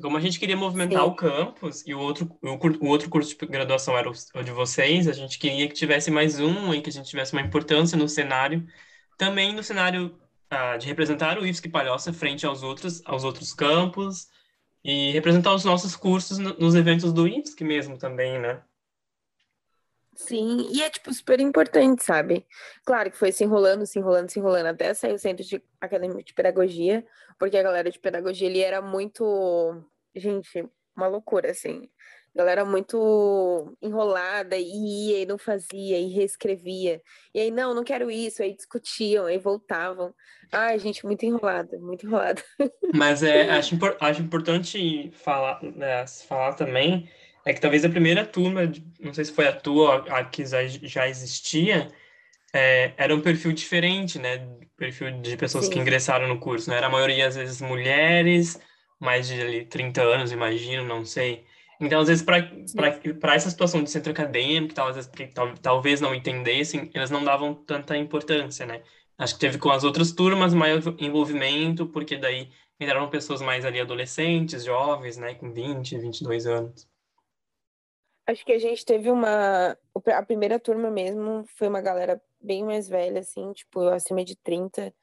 Como 0.00 0.16
a 0.16 0.20
gente 0.20 0.38
queria 0.38 0.56
movimentar 0.56 1.02
Sim. 1.02 1.08
o 1.08 1.14
campus 1.14 1.86
e 1.86 1.94
o 1.94 2.00
outro, 2.00 2.28
o, 2.42 2.84
o, 2.84 2.88
outro 2.88 3.08
curso 3.08 3.36
de 3.38 3.46
graduação 3.46 3.96
era 3.96 4.10
o, 4.10 4.42
de 4.42 4.50
vocês, 4.50 5.06
a 5.06 5.12
gente 5.12 5.38
queria 5.38 5.68
que 5.68 5.74
tivesse 5.74 6.10
mais 6.10 6.40
um 6.40 6.74
e 6.74 6.80
que 6.80 6.90
a 6.90 6.92
gente 6.92 7.08
tivesse 7.08 7.32
uma 7.32 7.42
importância 7.42 7.96
no 7.96 8.08
cenário, 8.08 8.66
também 9.16 9.54
no 9.54 9.62
cenário 9.62 10.18
ah, 10.50 10.76
de 10.76 10.86
representar 10.86 11.38
o 11.38 11.46
IFSC 11.46 11.68
Palhoça 11.68 12.12
frente 12.12 12.44
aos 12.44 12.62
outros, 12.62 13.00
aos 13.04 13.22
outros 13.22 13.52
campos 13.54 14.28
e 14.84 15.12
representar 15.12 15.54
os 15.54 15.64
nossos 15.64 15.94
cursos 15.94 16.38
no, 16.38 16.54
nos 16.58 16.74
eventos 16.74 17.12
do 17.12 17.28
IFSC 17.28 17.62
mesmo 17.62 17.96
também, 17.96 18.40
né? 18.40 18.62
Sim, 20.14 20.68
e 20.70 20.82
é, 20.82 20.90
tipo, 20.90 21.12
super 21.12 21.40
importante, 21.40 22.04
sabe? 22.04 22.46
Claro 22.84 23.10
que 23.10 23.16
foi 23.16 23.32
se 23.32 23.44
enrolando, 23.44 23.86
se 23.86 23.98
enrolando, 23.98 24.30
se 24.30 24.38
enrolando, 24.38 24.66
até 24.66 24.92
sair 24.92 25.14
o 25.14 25.18
Centro 25.18 25.44
de 25.44 25.62
Acadêmico 25.80 26.22
de 26.22 26.34
Pedagogia, 26.34 27.04
porque 27.38 27.56
a 27.56 27.62
galera 27.62 27.90
de 27.90 27.98
pedagogia, 27.98 28.46
ele 28.48 28.60
era 28.60 28.82
muito... 28.82 29.82
Gente, 30.14 30.68
uma 30.94 31.06
loucura, 31.06 31.50
assim. 31.50 31.88
A 32.34 32.38
galera 32.38 32.64
muito 32.64 33.74
enrolada, 33.80 34.56
e 34.58 35.08
ia 35.08 35.22
e 35.22 35.26
não 35.26 35.38
fazia, 35.38 35.98
e 35.98 36.08
reescrevia. 36.08 37.00
E 37.34 37.40
aí, 37.40 37.50
não, 37.50 37.74
não 37.74 37.82
quero 37.82 38.10
isso, 38.10 38.42
aí 38.42 38.54
discutiam, 38.54 39.24
aí 39.24 39.38
voltavam. 39.38 40.14
Ai, 40.50 40.78
gente, 40.78 41.06
muito 41.06 41.24
enrolada, 41.24 41.78
muito 41.78 42.04
enrolada. 42.04 42.42
Mas 42.94 43.22
é, 43.22 43.50
acho, 43.50 43.78
acho 43.98 44.20
importante 44.20 45.10
falar, 45.14 45.62
né, 45.62 46.06
falar 46.06 46.52
também 46.52 47.08
é 47.44 47.52
que 47.52 47.60
talvez 47.60 47.84
a 47.84 47.88
primeira 47.88 48.24
turma, 48.24 48.70
não 49.00 49.12
sei 49.12 49.24
se 49.24 49.32
foi 49.32 49.48
a 49.48 49.52
tua, 49.52 50.04
a 50.08 50.24
que 50.24 50.44
já 50.46 51.08
existia, 51.08 51.88
é, 52.52 52.92
era 52.96 53.14
um 53.14 53.20
perfil 53.20 53.52
diferente, 53.52 54.18
né? 54.18 54.46
Perfil 54.76 55.20
de 55.20 55.36
pessoas 55.36 55.66
Sim. 55.66 55.72
que 55.72 55.78
ingressaram 55.78 56.28
no 56.28 56.38
curso, 56.38 56.70
né? 56.70 56.76
Era 56.76 56.86
a 56.86 56.90
maioria, 56.90 57.26
às 57.26 57.36
vezes, 57.36 57.60
mulheres, 57.60 58.60
mais 59.00 59.26
de 59.26 59.40
ali, 59.40 59.64
30 59.64 60.02
anos, 60.02 60.32
imagino, 60.32 60.84
não 60.84 61.04
sei. 61.04 61.44
Então, 61.80 62.00
às 62.00 62.08
vezes, 62.08 62.22
para 62.22 63.34
essa 63.34 63.50
situação 63.50 63.82
de 63.82 63.90
centro 63.90 64.12
acadêmico, 64.12 64.74
tal, 64.74 64.88
às 64.88 64.96
vezes, 64.96 65.10
que 65.10 65.26
tal, 65.26 65.54
talvez 65.58 66.00
não 66.00 66.14
entendessem, 66.14 66.90
eles 66.94 67.10
não 67.10 67.24
davam 67.24 67.54
tanta 67.54 67.96
importância, 67.96 68.66
né? 68.66 68.82
Acho 69.18 69.34
que 69.34 69.40
teve 69.40 69.58
com 69.58 69.70
as 69.70 69.82
outras 69.82 70.12
turmas 70.12 70.54
maior 70.54 70.80
envolvimento, 70.98 71.86
porque 71.86 72.16
daí 72.16 72.50
entraram 72.78 73.08
pessoas 73.08 73.40
mais 73.40 73.64
ali 73.64 73.80
adolescentes, 73.80 74.64
jovens, 74.64 75.16
né? 75.16 75.34
Com 75.34 75.52
20, 75.52 75.98
22 75.98 76.46
anos. 76.46 76.91
Acho 78.26 78.44
que 78.44 78.52
a 78.52 78.58
gente 78.58 78.84
teve 78.84 79.10
uma. 79.10 79.76
A 80.06 80.22
primeira 80.22 80.58
turma 80.58 80.90
mesmo 80.90 81.44
foi 81.56 81.68
uma 81.68 81.80
galera 81.80 82.22
bem 82.40 82.64
mais 82.64 82.88
velha, 82.88 83.20
assim, 83.20 83.52
tipo, 83.52 83.80
acima 83.88 84.24
de 84.24 84.36
30. 84.36 84.94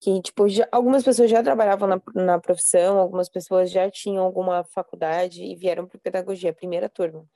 Que, 0.00 0.20
tipo, 0.22 0.48
já, 0.48 0.66
algumas 0.72 1.04
pessoas 1.04 1.30
já 1.30 1.42
trabalhavam 1.42 1.88
na, 1.88 2.02
na 2.14 2.38
profissão, 2.38 2.98
algumas 2.98 3.28
pessoas 3.28 3.70
já 3.70 3.90
tinham 3.90 4.24
alguma 4.24 4.64
faculdade 4.64 5.42
e 5.42 5.54
vieram 5.54 5.86
para 5.86 5.98
pedagogia, 5.98 6.52
primeira 6.52 6.88
turma. 6.88 7.26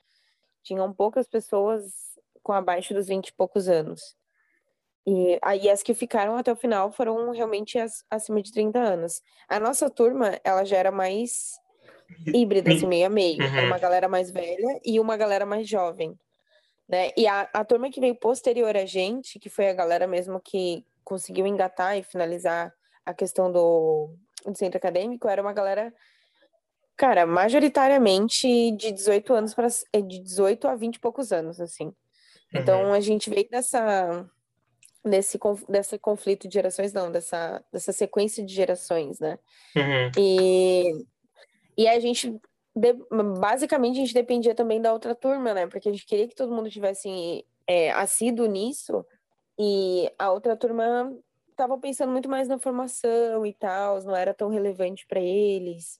Tinham 0.63 0.91
poucas 0.93 1.27
pessoas 1.27 2.15
com 2.41 2.53
abaixo 2.53 2.93
dos 2.93 3.07
20 3.07 3.29
e 3.29 3.33
poucos 3.33 3.67
anos. 3.67 4.15
E 5.07 5.37
aí 5.43 5.69
as 5.69 5.83
que 5.83 5.93
ficaram 5.93 6.35
até 6.35 6.51
o 6.51 6.55
final 6.55 6.91
foram 6.91 7.31
realmente 7.31 7.77
as, 7.77 8.03
acima 8.09 8.41
de 8.41 8.51
30 8.51 8.79
anos. 8.79 9.21
A 9.47 9.59
nossa 9.59 9.89
turma, 9.89 10.39
ela 10.43 10.65
já 10.65 10.77
era 10.77 10.91
mais 10.91 11.59
híbrida, 12.27 12.73
assim, 12.73 12.87
meio 12.87 13.07
a 13.07 13.09
meio. 13.09 13.43
Uhum. 13.43 13.67
Uma 13.67 13.77
galera 13.77 14.07
mais 14.07 14.31
velha 14.31 14.79
e 14.83 14.99
uma 14.99 15.17
galera 15.17 15.45
mais 15.45 15.67
jovem. 15.67 16.17
Né? 16.87 17.11
E 17.17 17.27
a, 17.27 17.49
a 17.53 17.65
turma 17.65 17.89
que 17.89 17.99
veio 17.99 18.15
posterior 18.15 18.75
a 18.75 18.85
gente, 18.85 19.39
que 19.39 19.49
foi 19.49 19.69
a 19.69 19.73
galera 19.73 20.05
mesmo 20.07 20.39
que 20.39 20.85
conseguiu 21.03 21.45
engatar 21.47 21.97
e 21.97 22.03
finalizar 22.03 22.73
a 23.05 23.13
questão 23.13 23.51
do, 23.51 24.09
do 24.45 24.57
centro 24.57 24.77
acadêmico, 24.77 25.27
era 25.27 25.41
uma 25.41 25.53
galera, 25.53 25.93
cara, 26.95 27.25
majoritariamente 27.25 28.71
de 28.71 28.91
18 28.91 29.33
anos 29.33 29.53
para 29.53 29.67
é, 29.93 30.01
de 30.01 30.19
18 30.19 30.67
a 30.67 30.75
20 30.75 30.95
e 30.95 30.99
poucos 30.99 31.31
anos, 31.31 31.59
assim. 31.59 31.93
Então 32.53 32.85
uhum. 32.85 32.93
a 32.93 32.99
gente 32.99 33.29
veio 33.29 33.47
dessa 33.49 34.27
desse, 35.03 35.39
desse 35.69 35.99
conflito 35.99 36.47
de 36.47 36.53
gerações, 36.55 36.91
não, 36.91 37.11
dessa, 37.11 37.63
dessa 37.71 37.91
sequência 37.91 38.43
de 38.43 38.53
gerações, 38.53 39.19
né? 39.19 39.37
Uhum. 39.75 40.11
E 40.17 41.05
e 41.77 41.87
a 41.87 41.99
gente, 41.99 42.39
basicamente, 43.39 43.97
a 43.97 44.01
gente 44.01 44.13
dependia 44.13 44.55
também 44.55 44.81
da 44.81 44.93
outra 44.93 45.15
turma, 45.15 45.53
né? 45.53 45.67
Porque 45.67 45.89
a 45.89 45.91
gente 45.91 46.05
queria 46.05 46.27
que 46.27 46.35
todo 46.35 46.53
mundo 46.53 46.69
tivesse 46.69 47.45
é, 47.67 47.91
assíduo 47.91 48.45
nisso. 48.45 49.05
E 49.57 50.11
a 50.19 50.31
outra 50.31 50.55
turma 50.55 51.11
estava 51.49 51.77
pensando 51.77 52.11
muito 52.11 52.29
mais 52.29 52.47
na 52.47 52.59
formação 52.59 53.45
e 53.45 53.53
tal, 53.53 54.01
não 54.03 54.15
era 54.15 54.33
tão 54.33 54.49
relevante 54.49 55.05
para 55.07 55.19
eles. 55.19 55.99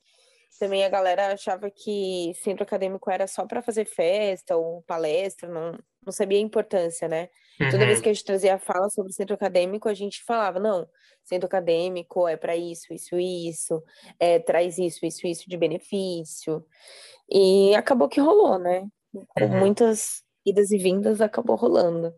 Também 0.59 0.85
a 0.85 0.89
galera 0.89 1.33
achava 1.33 1.69
que 1.69 2.33
centro 2.35 2.63
acadêmico 2.63 3.09
era 3.09 3.27
só 3.27 3.45
para 3.45 3.61
fazer 3.61 3.85
festa 3.85 4.55
ou 4.55 4.81
palestra, 4.83 5.49
não, 5.49 5.77
não 6.05 6.13
sabia 6.13 6.37
a 6.37 6.41
importância, 6.41 7.07
né? 7.07 7.29
Uhum. 7.59 7.69
Toda 7.69 7.85
vez 7.85 7.97
uhum. 7.97 8.03
que 8.03 8.09
a 8.09 8.13
gente 8.13 8.25
trazia 8.25 8.55
a 8.55 8.59
fala 8.59 8.89
sobre 8.89 9.13
centro 9.13 9.35
acadêmico, 9.35 9.87
a 9.87 9.93
gente 9.93 10.23
falava, 10.23 10.59
não, 10.59 10.87
centro 11.23 11.47
acadêmico 11.47 12.27
é 12.27 12.37
para 12.37 12.55
isso, 12.55 12.93
isso, 12.93 13.17
isso, 13.17 13.83
é, 14.19 14.39
traz 14.39 14.77
isso, 14.77 15.05
isso, 15.05 15.25
isso 15.25 15.49
de 15.49 15.57
benefício. 15.57 16.65
E 17.29 17.73
acabou 17.75 18.07
que 18.07 18.19
rolou, 18.19 18.59
né? 18.59 18.85
Com 19.11 19.45
uhum. 19.45 19.59
muitas 19.59 20.23
idas 20.45 20.71
e 20.71 20.77
vindas, 20.77 21.21
acabou 21.21 21.55
rolando. 21.55 22.13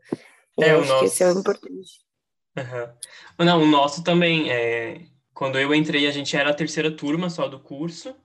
E 0.57 0.63
é, 0.63 0.71
acho 0.71 0.87
nosso... 0.87 0.99
que 0.99 1.05
isso 1.05 1.23
é 1.23 1.31
importante. 1.31 2.05
Uhum. 2.57 3.45
Não, 3.45 3.61
o 3.61 3.67
nosso 3.67 4.03
também, 4.03 4.51
é... 4.51 5.01
quando 5.33 5.59
eu 5.59 5.73
entrei, 5.73 6.07
a 6.07 6.11
gente 6.11 6.35
era 6.35 6.49
a 6.49 6.55
terceira 6.55 6.91
turma 6.91 7.29
só 7.29 7.47
do 7.47 7.59
curso, 7.59 8.15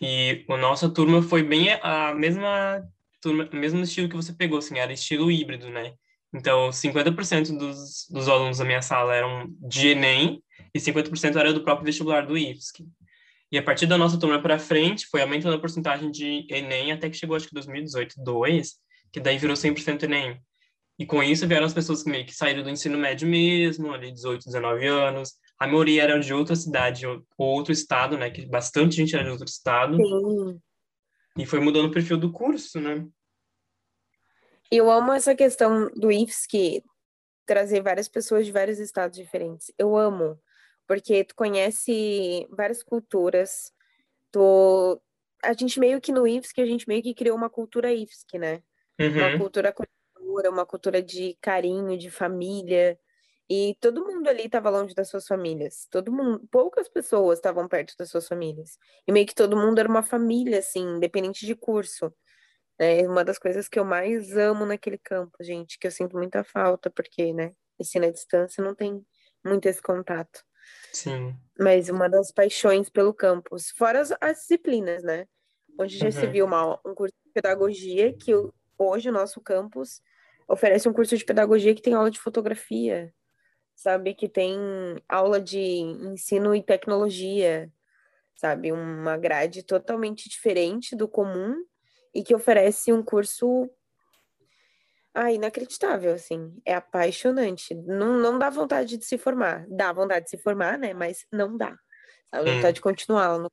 e 0.00 0.44
a 0.48 0.56
nossa 0.56 0.88
turma 0.88 1.22
foi 1.22 1.42
bem 1.42 1.72
a 1.82 2.14
mesma 2.14 2.86
mesmo 3.32 3.80
estilo 3.82 4.08
que 4.08 4.16
você 4.16 4.32
pegou, 4.32 4.58
assim, 4.58 4.78
era 4.78 4.92
estilo 4.92 5.30
híbrido, 5.30 5.70
né? 5.70 5.94
Então, 6.34 6.70
50% 6.70 7.56
dos, 7.56 8.06
dos 8.10 8.28
alunos 8.28 8.58
da 8.58 8.64
minha 8.64 8.82
sala 8.82 9.14
eram 9.14 9.46
de 9.60 9.88
Enem 9.88 10.42
e 10.74 10.80
50% 10.80 11.36
era 11.36 11.52
do 11.52 11.62
próprio 11.62 11.86
vestibular 11.86 12.26
do 12.26 12.36
IFSC. 12.36 12.84
E 13.52 13.58
a 13.58 13.62
partir 13.62 13.86
da 13.86 13.96
nossa 13.96 14.18
turma 14.18 14.42
para 14.42 14.58
frente, 14.58 15.06
foi 15.06 15.22
aumentando 15.22 15.54
a 15.54 15.60
porcentagem 15.60 16.10
de 16.10 16.44
Enem 16.50 16.90
até 16.90 17.08
que 17.08 17.16
chegou, 17.16 17.36
acho 17.36 17.46
que 17.46 17.54
2018, 17.54 18.16
2, 18.18 18.74
que 19.12 19.20
daí 19.20 19.38
virou 19.38 19.54
100% 19.54 20.02
Enem. 20.02 20.40
E 20.98 21.06
com 21.06 21.22
isso 21.22 21.46
vieram 21.46 21.66
as 21.66 21.74
pessoas 21.74 22.02
que 22.02 22.10
meio 22.10 22.26
que 22.26 22.34
saíram 22.34 22.64
do 22.64 22.70
ensino 22.70 22.98
médio 22.98 23.28
mesmo, 23.28 23.92
ali 23.92 24.12
18, 24.12 24.44
19 24.44 24.86
anos. 24.86 25.34
A 25.58 25.66
maioria 25.66 26.02
era 26.02 26.18
de 26.18 26.34
outra 26.34 26.56
cidade 26.56 27.06
ou 27.06 27.24
outro 27.36 27.72
estado, 27.72 28.16
né? 28.16 28.30
Que 28.30 28.46
bastante 28.46 28.96
gente 28.96 29.14
era 29.14 29.24
de 29.24 29.30
outro 29.30 29.46
estado. 29.46 29.96
Sim. 29.96 30.60
E 31.36 31.46
foi 31.46 31.60
mudando 31.60 31.86
o 31.86 31.90
perfil 31.90 32.16
do 32.16 32.30
curso, 32.30 32.80
né? 32.80 33.04
Eu 34.76 34.90
amo 34.90 35.12
essa 35.12 35.36
questão 35.36 35.88
do 35.94 36.10
IFSC 36.10 36.82
trazer 37.46 37.80
várias 37.80 38.08
pessoas 38.08 38.44
de 38.44 38.50
vários 38.50 38.80
estados 38.80 39.16
diferentes. 39.16 39.72
Eu 39.78 39.96
amo, 39.96 40.36
porque 40.84 41.22
tu 41.22 41.32
conhece 41.36 42.44
várias 42.50 42.82
culturas. 42.82 43.72
Tu... 44.32 45.00
A 45.44 45.52
gente 45.52 45.78
meio 45.78 46.00
que 46.00 46.10
no 46.10 46.26
IFSC, 46.26 46.60
a 46.60 46.66
gente 46.66 46.88
meio 46.88 47.04
que 47.04 47.14
criou 47.14 47.36
uma 47.36 47.48
cultura 47.48 47.92
IFSC, 47.92 48.36
né? 48.36 48.64
Uhum. 48.98 49.16
Uma 49.16 49.38
cultura 49.38 49.68
acolhedora, 49.68 50.50
uma 50.50 50.66
cultura 50.66 51.00
de 51.00 51.38
carinho, 51.40 51.96
de 51.96 52.10
família. 52.10 52.98
E 53.48 53.76
todo 53.80 54.04
mundo 54.04 54.26
ali 54.26 54.46
estava 54.46 54.70
longe 54.70 54.92
das 54.92 55.08
suas 55.08 55.24
famílias. 55.24 55.86
Todo 55.88 56.10
mundo, 56.10 56.48
poucas 56.50 56.88
pessoas 56.88 57.38
estavam 57.38 57.68
perto 57.68 57.94
das 57.96 58.10
suas 58.10 58.26
famílias. 58.26 58.76
E 59.06 59.12
meio 59.12 59.26
que 59.26 59.36
todo 59.36 59.56
mundo 59.56 59.78
era 59.78 59.88
uma 59.88 60.02
família, 60.02 60.58
assim, 60.58 60.96
independente 60.96 61.46
de 61.46 61.54
curso. 61.54 62.12
É 62.78 63.06
uma 63.06 63.24
das 63.24 63.38
coisas 63.38 63.68
que 63.68 63.78
eu 63.78 63.84
mais 63.84 64.36
amo 64.36 64.66
naquele 64.66 64.98
campo, 64.98 65.36
gente, 65.40 65.78
que 65.78 65.86
eu 65.86 65.90
sinto 65.90 66.16
muita 66.16 66.42
falta, 66.42 66.90
porque, 66.90 67.32
né, 67.32 67.52
ensino 67.78 68.06
à 68.06 68.10
distância 68.10 68.62
não 68.62 68.74
tem 68.74 69.04
muito 69.44 69.66
esse 69.66 69.80
contato. 69.80 70.42
Sim. 70.92 71.36
Mas 71.58 71.88
uma 71.88 72.08
das 72.08 72.32
paixões 72.32 72.88
pelo 72.88 73.14
campus, 73.14 73.70
fora 73.70 74.00
as, 74.00 74.12
as 74.20 74.38
disciplinas, 74.38 75.02
né? 75.02 75.26
Onde 75.78 75.96
já 75.96 76.06
uhum. 76.06 76.12
se 76.12 76.26
viu 76.26 76.46
uma, 76.46 76.80
um 76.84 76.94
curso 76.94 77.14
de 77.24 77.32
pedagogia 77.32 78.12
que 78.12 78.32
hoje 78.78 79.08
o 79.08 79.12
nosso 79.12 79.40
campus 79.40 80.00
oferece 80.48 80.88
um 80.88 80.92
curso 80.92 81.16
de 81.16 81.24
pedagogia 81.24 81.74
que 81.74 81.82
tem 81.82 81.94
aula 81.94 82.10
de 82.10 82.20
fotografia, 82.20 83.12
sabe? 83.74 84.14
Que 84.14 84.28
tem 84.28 84.56
aula 85.08 85.40
de 85.40 85.58
ensino 85.58 86.54
e 86.54 86.62
tecnologia, 86.62 87.70
sabe? 88.36 88.72
Uma 88.72 89.16
grade 89.16 89.62
totalmente 89.62 90.28
diferente 90.28 90.96
do 90.96 91.08
comum 91.08 91.56
e 92.14 92.22
que 92.22 92.34
oferece 92.34 92.92
um 92.92 93.02
curso 93.02 93.68
ah, 95.12 95.32
inacreditável, 95.32 96.12
assim. 96.12 96.56
É 96.64 96.74
apaixonante. 96.74 97.74
Não, 97.74 98.18
não 98.18 98.38
dá 98.38 98.50
vontade 98.50 98.96
de 98.96 99.04
se 99.04 99.16
formar. 99.18 99.66
Dá 99.68 99.92
vontade 99.92 100.24
de 100.24 100.30
se 100.30 100.38
formar, 100.38 100.78
né? 100.78 100.92
Mas 100.92 101.26
não 101.32 101.56
dá. 101.56 101.76
Sabe? 102.30 102.50
Hum. 102.50 102.54
Vontade 102.56 102.74
de 102.74 102.80
continuar 102.80 103.28
lá 103.28 103.38
no 103.38 103.50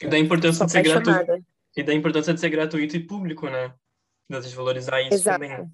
e 0.00 0.08
da 0.08 0.18
importância 0.18 0.64
de 0.64 0.72
ser 0.72 0.82
gratuito. 0.82 1.44
E 1.76 1.82
da 1.82 1.94
importância 1.94 2.32
de 2.32 2.40
ser 2.40 2.48
gratuito 2.48 2.96
e 2.96 3.00
público, 3.00 3.48
né? 3.48 3.74
De 4.28 4.54
valorizar 4.54 5.02
isso 5.02 5.14
Exato. 5.14 5.40
também. 5.40 5.70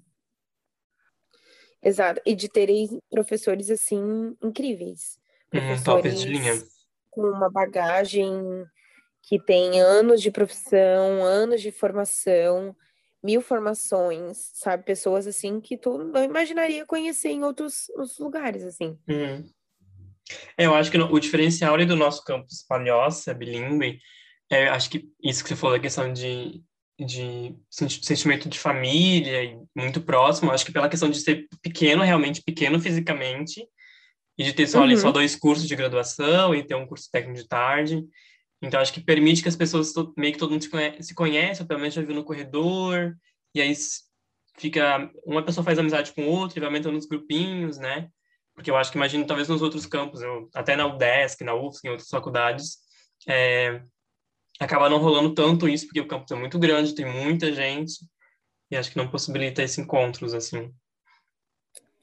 Exato. 1.81 2.21
E 2.25 2.35
de 2.35 2.49
terem 2.49 3.01
professores, 3.09 3.69
assim, 3.69 4.35
incríveis. 4.43 5.17
Professores 5.49 5.83
top 5.83 6.09
de 6.09 6.27
linha. 6.27 6.53
Com 7.09 7.21
uma 7.21 7.49
bagagem 7.49 8.67
que 9.27 9.37
tem 9.37 9.81
anos 9.81 10.21
de 10.21 10.31
profissão, 10.31 11.23
anos 11.23 11.61
de 11.61 11.69
formação, 11.69 12.75
mil 13.21 13.41
formações, 13.41 14.51
sabe? 14.53 14.83
Pessoas, 14.83 15.27
assim, 15.27 15.59
que 15.59 15.77
tu 15.77 15.97
não 15.97 16.23
imaginaria 16.23 16.85
conhecer 16.85 17.29
em 17.29 17.43
outros, 17.43 17.89
outros 17.89 18.17
lugares, 18.19 18.63
assim. 18.63 18.97
Uhum. 19.07 19.45
É, 20.57 20.65
eu 20.65 20.73
acho 20.73 20.89
que 20.89 20.97
o 20.97 21.19
diferencial 21.19 21.73
ali 21.73 21.85
do 21.85 21.95
nosso 21.95 22.23
campus 22.23 22.63
Palhoça, 22.67 23.33
bilíngue, 23.33 23.99
é, 24.49 24.69
acho 24.69 24.89
que 24.89 25.09
isso 25.21 25.43
que 25.43 25.49
você 25.49 25.55
falou, 25.55 25.75
a 25.75 25.79
questão 25.79 26.11
de 26.11 26.63
de 26.99 27.55
sentimento 27.69 28.49
de 28.49 28.57
família 28.57 29.43
e 29.43 29.59
muito 29.75 30.01
próximo. 30.01 30.51
Acho 30.51 30.65
que 30.65 30.71
pela 30.71 30.89
questão 30.89 31.09
de 31.09 31.19
ser 31.19 31.47
pequeno, 31.61 32.01
realmente 32.01 32.41
pequeno 32.41 32.79
fisicamente, 32.79 33.63
e 34.37 34.43
de 34.43 34.53
ter 34.53 34.67
só, 34.67 34.79
uhum. 34.79 34.85
ali, 34.85 34.97
só 34.97 35.11
dois 35.11 35.35
cursos 35.35 35.67
de 35.67 35.75
graduação 35.75 36.55
e 36.55 36.63
ter 36.63 36.75
um 36.75 36.87
curso 36.87 37.07
técnico 37.11 37.39
de 37.39 37.47
tarde. 37.47 38.03
Então, 38.61 38.79
acho 38.79 38.93
que 38.93 39.01
permite 39.01 39.43
que 39.43 39.49
as 39.49 39.55
pessoas, 39.55 39.93
meio 40.17 40.33
que 40.33 40.39
todo 40.39 40.51
mundo 40.51 40.63
se 40.63 40.69
conhece, 40.69 41.03
se 41.03 41.13
conhece 41.13 41.61
ou 41.61 41.67
pelo 41.67 41.79
menos 41.79 41.93
já 41.93 42.01
viu 42.01 42.15
no 42.15 42.23
corredor, 42.23 43.15
e 43.53 43.61
aí 43.61 43.73
fica, 44.57 45.11
uma 45.25 45.43
pessoa 45.43 45.63
faz 45.63 45.77
amizade 45.77 46.11
com 46.13 46.27
outra 46.27 46.57
e 46.57 46.61
vai 46.61 46.67
aumentando 46.67 46.97
os 46.97 47.05
grupinhos, 47.05 47.77
né? 47.77 48.09
Porque 48.55 48.71
eu 48.71 48.75
acho 48.75 48.91
que, 48.91 48.97
imagino, 48.97 49.25
talvez 49.27 49.47
nos 49.47 49.61
outros 49.61 49.85
campos, 49.85 50.21
eu, 50.21 50.49
até 50.55 50.75
na 50.75 50.87
UDESC, 50.87 51.43
na 51.43 51.53
UFSC, 51.53 51.87
em 51.87 51.91
outras 51.91 52.09
faculdades, 52.09 52.77
é, 53.27 53.83
acaba 54.59 54.89
não 54.89 54.97
rolando 54.97 55.35
tanto 55.35 55.69
isso, 55.69 55.85
porque 55.85 56.01
o 56.01 56.07
campus 56.07 56.31
é 56.31 56.35
muito 56.35 56.57
grande, 56.57 56.95
tem 56.95 57.05
muita 57.05 57.53
gente, 57.53 57.99
e 58.71 58.75
acho 58.75 58.89
que 58.89 58.97
não 58.97 59.09
possibilita 59.09 59.61
esses 59.61 59.77
encontros, 59.77 60.33
assim. 60.33 60.73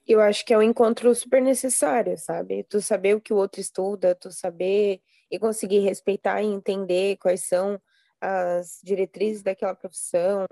Eu 0.06 0.20
acho 0.20 0.44
que 0.44 0.52
é 0.52 0.58
um 0.58 0.62
encontro 0.62 1.12
super 1.14 1.42
necessário, 1.42 2.16
sabe? 2.16 2.62
Tu 2.64 2.80
saber 2.80 3.16
o 3.16 3.20
que 3.20 3.32
o 3.32 3.36
outro 3.36 3.60
estuda, 3.60 4.14
tu 4.14 4.30
saber 4.30 5.00
e 5.34 5.38
conseguir 5.38 5.80
respeitar 5.80 6.42
e 6.42 6.46
entender 6.46 7.16
quais 7.16 7.42
são 7.42 7.80
as 8.20 8.78
diretrizes 8.84 9.42
daquela 9.42 9.74
profissão. 9.74 10.46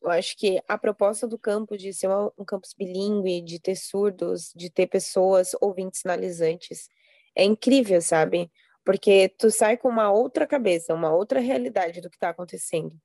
Eu 0.00 0.10
acho 0.10 0.36
que 0.36 0.62
a 0.68 0.78
proposta 0.78 1.26
do 1.26 1.38
campus 1.38 1.82
de 1.82 1.92
ser 1.92 2.08
um 2.38 2.44
campus 2.44 2.74
bilíngue, 2.78 3.40
de 3.40 3.58
ter 3.58 3.74
surdos, 3.74 4.52
de 4.54 4.70
ter 4.70 4.86
pessoas 4.86 5.50
ouvintes 5.60 6.00
sinalizantes, 6.00 6.88
é 7.34 7.42
incrível, 7.44 8.00
sabe? 8.00 8.52
Porque 8.84 9.30
tu 9.30 9.50
sai 9.50 9.76
com 9.76 9.88
uma 9.88 10.12
outra 10.12 10.46
cabeça, 10.46 10.94
uma 10.94 11.12
outra 11.12 11.40
realidade 11.40 12.00
do 12.00 12.08
que 12.08 12.16
está 12.16 12.28
acontecendo. 12.28 12.96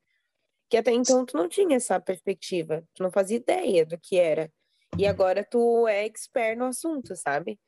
Que 0.69 0.77
até 0.77 0.91
então 0.91 1.25
tu 1.25 1.35
não 1.35 1.49
tinha 1.49 1.77
essa 1.77 1.99
perspectiva, 1.99 2.83
tu 2.93 3.01
não 3.01 3.11
fazia 3.11 3.37
ideia 3.37 3.83
do 3.85 3.97
que 3.97 4.19
era. 4.19 4.51
E 4.97 5.07
agora 5.07 5.43
tu 5.43 5.87
é 5.87 6.05
expert 6.05 6.55
no 6.57 6.65
assunto, 6.65 7.15
sabe? 7.15 7.59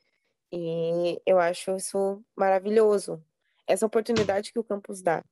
E 0.52 1.20
eu 1.26 1.38
acho 1.40 1.74
isso 1.76 2.22
maravilhoso. 2.36 3.24
Essa 3.66 3.86
oportunidade 3.86 4.52
que 4.52 4.58
o 4.58 4.64
campus 4.64 5.02
dá. 5.02 5.24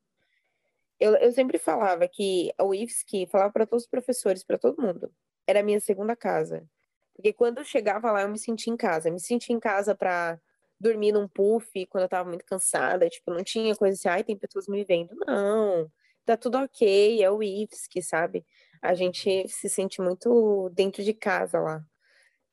Eu, 0.98 1.16
eu 1.16 1.32
sempre 1.32 1.58
falava 1.58 2.06
que 2.06 2.52
o 2.60 2.74
IFSC, 2.74 3.26
falava 3.26 3.52
para 3.52 3.66
todos 3.66 3.84
os 3.84 3.90
professores, 3.90 4.44
para 4.44 4.58
todo 4.58 4.80
mundo, 4.80 5.10
era 5.46 5.60
a 5.60 5.62
minha 5.62 5.80
segunda 5.80 6.14
casa. 6.14 6.68
Porque 7.14 7.32
quando 7.32 7.58
eu 7.58 7.64
chegava 7.64 8.10
lá, 8.12 8.22
eu 8.22 8.28
me 8.28 8.38
sentia 8.38 8.72
em 8.72 8.76
casa. 8.76 9.08
Eu 9.08 9.12
me 9.12 9.20
sentia 9.20 9.54
em 9.54 9.60
casa 9.60 9.94
para 9.94 10.40
dormir 10.80 11.12
num 11.12 11.28
puff 11.28 11.86
quando 11.86 12.04
eu 12.04 12.08
tava 12.08 12.28
muito 12.28 12.44
cansada, 12.44 13.08
tipo, 13.08 13.30
não 13.30 13.44
tinha 13.44 13.76
coisa 13.76 13.94
assim, 13.94 14.08
ai, 14.08 14.24
tem 14.24 14.36
pessoas 14.36 14.66
me 14.66 14.82
vendo. 14.82 15.14
Não, 15.26 15.90
tá 16.24 16.36
tudo 16.36 16.56
ok, 16.58 17.22
é 17.22 17.30
o 17.30 17.42
IFSC, 17.42 18.02
sabe? 18.02 18.46
A 18.80 18.94
gente 18.94 19.46
se 19.48 19.68
sente 19.68 20.00
muito 20.00 20.70
dentro 20.70 21.02
de 21.04 21.12
casa 21.12 21.60
lá. 21.60 21.84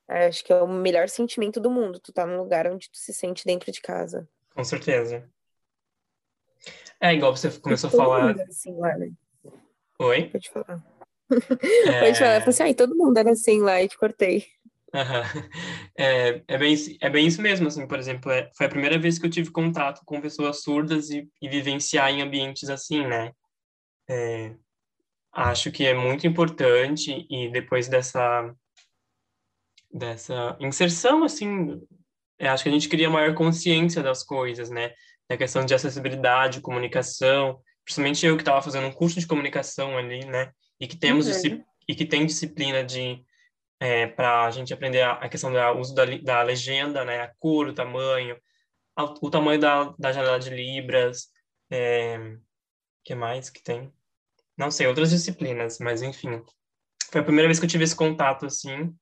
Acho 0.09 0.43
que 0.43 0.51
é 0.51 0.61
o 0.61 0.67
melhor 0.67 1.07
sentimento 1.07 1.59
do 1.59 1.71
mundo, 1.71 1.99
tu 1.99 2.11
tá 2.11 2.25
num 2.25 2.37
lugar 2.37 2.67
onde 2.67 2.89
tu 2.89 2.97
se 2.97 3.13
sente 3.13 3.45
dentro 3.45 3.71
de 3.71 3.81
casa. 3.81 4.27
Com 4.53 4.63
certeza. 4.63 5.29
É 6.99 7.13
igual 7.13 7.35
você 7.35 7.49
começou 7.59 7.89
a 7.89 7.91
falar. 7.91 8.41
Assim, 8.41 8.75
lá, 8.77 8.97
né? 8.97 9.11
Oi? 9.99 10.29
Pode 10.29 10.49
falar. 10.49 10.83
É... 11.87 11.99
Pode 12.05 12.19
falar. 12.19 12.35
Eu 12.35 12.39
falei 12.41 12.49
assim, 12.49 12.63
ai, 12.63 12.73
todo 12.73 12.95
mundo 12.95 13.17
era 13.17 13.31
assim 13.31 13.61
lá 13.61 13.81
e 13.81 13.87
te 13.87 13.97
cortei. 13.97 14.45
É, 15.99 16.43
é, 16.47 16.57
bem, 16.57 16.75
é 17.01 17.09
bem 17.09 17.25
isso 17.27 17.41
mesmo, 17.41 17.67
assim, 17.67 17.87
por 17.87 17.97
exemplo, 17.97 18.31
é, 18.31 18.51
foi 18.55 18.67
a 18.67 18.69
primeira 18.69 18.99
vez 18.99 19.17
que 19.17 19.25
eu 19.25 19.29
tive 19.29 19.49
contato 19.49 20.01
com 20.05 20.21
pessoas 20.21 20.61
surdas 20.61 21.09
e, 21.09 21.27
e 21.41 21.49
vivenciar 21.49 22.11
em 22.11 22.21
ambientes 22.21 22.69
assim, 22.69 23.05
né? 23.05 23.31
É, 24.07 24.55
acho 25.33 25.71
que 25.71 25.85
é 25.85 25.93
muito 25.93 26.25
importante 26.27 27.25
e 27.29 27.49
depois 27.49 27.87
dessa 27.87 28.53
dessa 29.91 30.55
inserção, 30.59 31.23
assim, 31.23 31.81
acho 32.39 32.63
que 32.63 32.69
a 32.69 32.71
gente 32.71 32.89
cria 32.89 33.09
maior 33.09 33.33
consciência 33.33 34.03
das 34.03 34.23
coisas, 34.23 34.69
né? 34.69 34.93
Da 35.29 35.37
questão 35.37 35.65
de 35.65 35.73
acessibilidade, 35.73 36.61
comunicação, 36.61 37.61
principalmente 37.83 38.25
eu 38.25 38.35
que 38.35 38.41
estava 38.41 38.61
fazendo 38.61 38.87
um 38.87 38.91
curso 38.91 39.19
de 39.19 39.27
comunicação 39.27 39.97
ali, 39.97 40.25
né? 40.25 40.51
E 40.79 40.87
que 40.87 40.97
temos 40.97 41.27
uhum. 41.27 41.63
e 41.87 41.95
que 41.95 42.05
tem 42.05 42.25
disciplina 42.25 42.83
de 42.83 43.23
é, 43.79 44.07
para 44.07 44.45
a 44.45 44.51
gente 44.51 44.73
aprender 44.73 45.01
a, 45.01 45.13
a 45.13 45.29
questão 45.29 45.51
do 45.51 45.79
uso 45.79 45.93
da, 45.93 46.05
da, 46.05 46.41
legenda, 46.41 47.05
né, 47.05 47.21
a 47.21 47.33
cor, 47.39 47.67
o 47.67 47.73
tamanho, 47.73 48.37
a, 48.95 49.03
o 49.03 49.29
tamanho 49.29 49.59
da, 49.59 49.95
da 49.97 50.11
janela 50.11 50.39
de 50.39 50.49
libras, 50.49 51.27
é, 51.69 52.35
que 53.03 53.13
mais 53.15 53.49
que 53.49 53.61
tem? 53.61 53.91
Não 54.57 54.71
sei, 54.71 54.87
outras 54.87 55.11
disciplinas, 55.11 55.77
mas 55.79 56.01
enfim. 56.01 56.41
Foi 57.11 57.21
a 57.21 57.23
primeira 57.23 57.47
vez 57.47 57.59
que 57.59 57.65
eu 57.65 57.69
tive 57.69 57.83
esse 57.83 57.95
contato, 57.95 58.45
assim, 58.47 58.93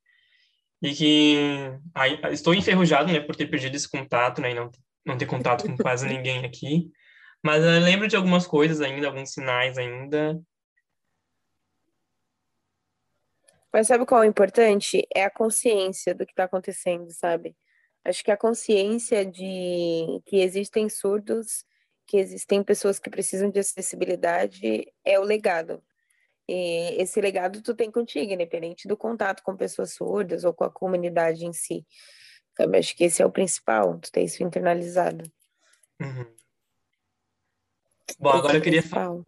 e 0.82 0.94
que 0.94 1.38
aí, 1.94 2.20
estou 2.32 2.54
enferrujado, 2.54 3.12
né, 3.12 3.20
por 3.20 3.36
ter 3.36 3.48
perdido 3.48 3.76
esse 3.76 3.90
contato, 3.90 4.42
né, 4.42 4.52
e 4.52 4.54
não, 4.54 4.70
não 5.06 5.18
ter 5.18 5.26
contato 5.26 5.65
com 5.65 5.78
quase 5.78 6.08
ninguém 6.08 6.46
aqui, 6.46 6.91
mas 7.44 7.63
eu 7.63 7.80
lembro 7.80 8.08
de 8.08 8.15
algumas 8.15 8.48
coisas 8.48 8.82
ainda, 8.82 9.08
alguns 9.08 9.32
sinais 9.32 9.78
ainda, 9.78 10.41
Mas 13.76 13.88
sabe 13.88 14.06
qual 14.06 14.24
é 14.24 14.26
o 14.26 14.30
importante? 14.30 15.06
É 15.13 15.26
a 15.26 15.30
consciência 15.30 16.15
do 16.15 16.26
que 16.26 16.32
está 16.32 16.46
acontecendo, 16.46 17.12
sabe? 17.12 17.58
Acho 18.06 18.24
que 18.24 18.32
a 18.32 18.38
consciência 18.38 19.26
de 19.26 20.22
que 20.26 20.38
existem 20.38 20.88
surdos, 20.88 21.65
que 22.08 22.15
existem 22.15 22.63
pessoas 22.63 23.00
que 23.00 23.10
precisam 23.10 23.52
de 23.52 23.60
acessibilidade 23.60 24.88
é 25.04 25.20
o 25.20 25.24
legado. 25.24 25.84
E 26.48 26.96
esse 27.02 27.20
legado 27.20 27.62
tu 27.62 27.76
tem 27.76 27.91
contigo, 27.91 28.32
independente 28.32 28.88
do 28.88 28.96
contato 28.96 29.44
com 29.44 29.58
pessoas 29.58 29.94
surdas 29.94 30.46
ou 30.46 30.54
com 30.54 30.63
a 30.63 30.72
comunidade 30.72 31.46
em 31.46 31.52
si. 31.52 31.86
Sabe? 32.58 32.78
Acho 32.78 32.96
que 32.96 33.04
esse 33.04 33.22
é 33.22 33.26
o 33.26 33.32
principal, 33.32 34.00
tu 34.00 34.12
ter 34.12 34.24
isso 34.24 34.44
internalizado. 34.44 35.30
Uhum. 36.02 36.26
Bom, 38.20 38.30
agora 38.30 38.58
eu 38.58 38.62
queria 38.62 38.84
falar. 38.84 39.24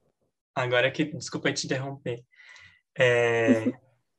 Agora 0.56 0.92
que, 0.92 1.06
desculpa 1.06 1.52
te 1.52 1.66
interromper. 1.66 2.24
É... 2.98 3.72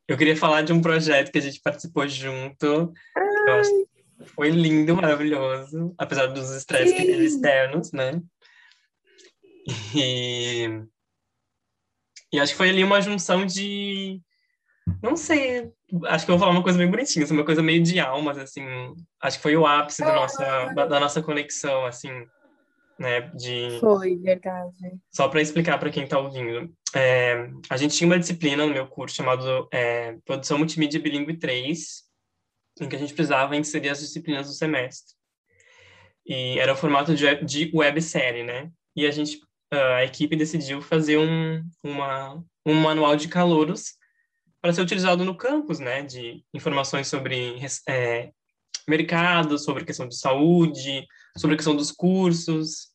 Eu 0.07 0.17
queria 0.17 0.35
falar 0.35 0.63
de 0.63 0.73
um 0.73 0.81
projeto 0.81 1.31
que 1.31 1.37
a 1.37 1.41
gente 1.41 1.61
participou 1.61 2.07
junto. 2.07 2.91
foi 4.35 4.49
lindo, 4.49 4.95
maravilhoso, 4.95 5.93
apesar 5.97 6.27
dos 6.27 6.49
estresses 6.51 6.95
que 6.95 7.05
teve 7.05 7.25
externos, 7.25 7.91
né? 7.91 8.21
E, 9.95 10.65
e 12.33 12.39
acho 12.39 12.53
que 12.53 12.57
foi 12.57 12.69
ali 12.69 12.83
uma 12.83 13.01
junção 13.01 13.45
de, 13.45 14.19
Não 15.01 15.15
sei, 15.15 15.71
acho 16.05 16.25
que 16.25 16.31
eu 16.31 16.37
vou 16.37 16.39
falar 16.39 16.51
uma 16.51 16.63
coisa 16.63 16.77
bem 16.77 16.89
bonitinha, 16.89 17.25
assim, 17.25 17.33
uma 17.33 17.45
coisa 17.45 17.61
meio 17.61 17.81
de 17.81 17.99
almas, 17.99 18.37
assim. 18.37 18.63
Acho 19.21 19.37
que 19.37 19.43
foi 19.43 19.55
o 19.55 19.65
ápice 19.65 20.01
da 20.01 20.13
nossa, 20.13 20.65
da, 20.73 20.85
da 20.85 20.99
nossa 20.99 21.21
conexão, 21.21 21.85
assim, 21.85 22.09
né? 22.97 23.21
De... 23.33 23.79
Foi, 23.79 24.15
verdade. 24.17 24.75
Só 25.11 25.27
para 25.27 25.41
explicar 25.41 25.77
para 25.77 25.89
quem 25.89 26.03
está 26.03 26.19
ouvindo. 26.19 26.71
É, 26.95 27.49
a 27.69 27.77
gente 27.77 27.95
tinha 27.95 28.07
uma 28.07 28.19
disciplina 28.19 28.65
no 28.65 28.73
meu 28.73 28.87
curso 28.87 29.15
chamado 29.15 29.67
é, 29.71 30.17
Produção 30.25 30.57
Multimídia 30.57 30.99
Bilingue 30.99 31.37
3, 31.37 32.03
em 32.81 32.89
que 32.89 32.95
a 32.95 32.99
gente 32.99 33.13
precisava 33.13 33.55
inserir 33.55 33.89
as 33.89 33.99
disciplinas 33.99 34.47
do 34.47 34.53
semestre. 34.53 35.15
E 36.25 36.59
era 36.59 36.73
o 36.73 36.77
formato 36.77 37.15
de, 37.15 37.43
de 37.43 37.71
websérie, 37.73 38.43
né? 38.43 38.69
E 38.95 39.05
a 39.07 39.11
gente, 39.11 39.39
a 39.71 40.03
equipe 40.03 40.35
decidiu 40.35 40.81
fazer 40.81 41.17
um, 41.17 41.63
uma, 41.83 42.43
um 42.65 42.75
manual 42.75 43.15
de 43.15 43.27
calouros 43.27 43.98
para 44.61 44.73
ser 44.73 44.81
utilizado 44.81 45.23
no 45.23 45.35
campus, 45.35 45.79
né? 45.79 46.03
De 46.03 46.43
informações 46.53 47.07
sobre 47.07 47.57
é, 47.87 48.31
mercado, 48.87 49.57
sobre 49.57 49.85
questão 49.85 50.07
de 50.07 50.17
saúde, 50.17 51.05
sobre 51.37 51.55
questão 51.55 51.75
dos 51.75 51.91
cursos. 51.91 52.89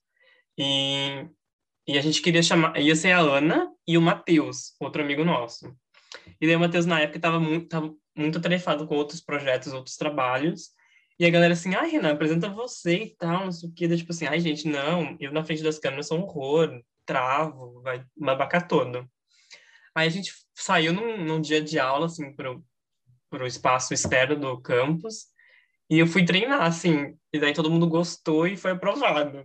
E, 0.58 1.26
e 1.86 1.98
a 1.98 2.02
gente 2.02 2.20
queria 2.20 2.42
chamar, 2.42 2.78
ia 2.78 2.94
ser 2.94 3.12
a 3.12 3.20
Ana 3.20 3.70
e 3.86 3.96
o 3.96 4.02
Matheus, 4.02 4.74
outro 4.80 5.02
amigo 5.02 5.24
nosso. 5.24 5.74
E 6.40 6.46
daí 6.46 6.56
o 6.56 6.60
Matheus, 6.60 6.86
na 6.86 7.00
época, 7.00 7.18
estava 7.18 7.40
muito, 7.40 7.98
muito 8.16 8.38
atarefado 8.38 8.86
com 8.86 8.96
outros 8.96 9.20
projetos, 9.20 9.72
outros 9.72 9.96
trabalhos. 9.96 10.70
E 11.18 11.24
a 11.24 11.30
galera 11.30 11.54
assim, 11.54 11.74
ai, 11.74 11.90
Renan, 11.90 12.12
apresenta 12.12 12.48
você 12.48 13.04
e 13.04 13.16
tal, 13.16 13.44
não 13.44 13.52
sei 13.52 13.68
o 13.68 13.72
quê. 13.72 13.88
Daí, 13.88 13.98
tipo 13.98 14.12
assim, 14.12 14.26
ai, 14.26 14.40
gente, 14.40 14.68
não, 14.68 15.16
eu 15.20 15.32
na 15.32 15.44
frente 15.44 15.62
das 15.62 15.78
câmeras 15.78 16.08
sou 16.08 16.18
um 16.18 16.22
horror, 16.22 16.82
travo, 17.06 17.80
vai 17.82 18.04
me 18.16 18.68
todo. 18.68 19.08
Aí 19.94 20.08
a 20.08 20.10
gente 20.10 20.32
saiu 20.54 20.92
num, 20.92 21.24
num 21.24 21.40
dia 21.40 21.60
de 21.60 21.78
aula, 21.78 22.06
assim, 22.06 22.32
pro, 22.32 22.64
pro 23.30 23.46
espaço 23.46 23.92
externo 23.92 24.36
do 24.36 24.60
campus, 24.60 25.26
e 25.90 25.98
eu 25.98 26.06
fui 26.06 26.24
treinar, 26.24 26.62
assim, 26.62 27.16
e 27.32 27.38
daí 27.38 27.52
todo 27.52 27.70
mundo 27.70 27.86
gostou 27.86 28.46
e 28.46 28.56
foi 28.56 28.72
aprovado. 28.72 29.44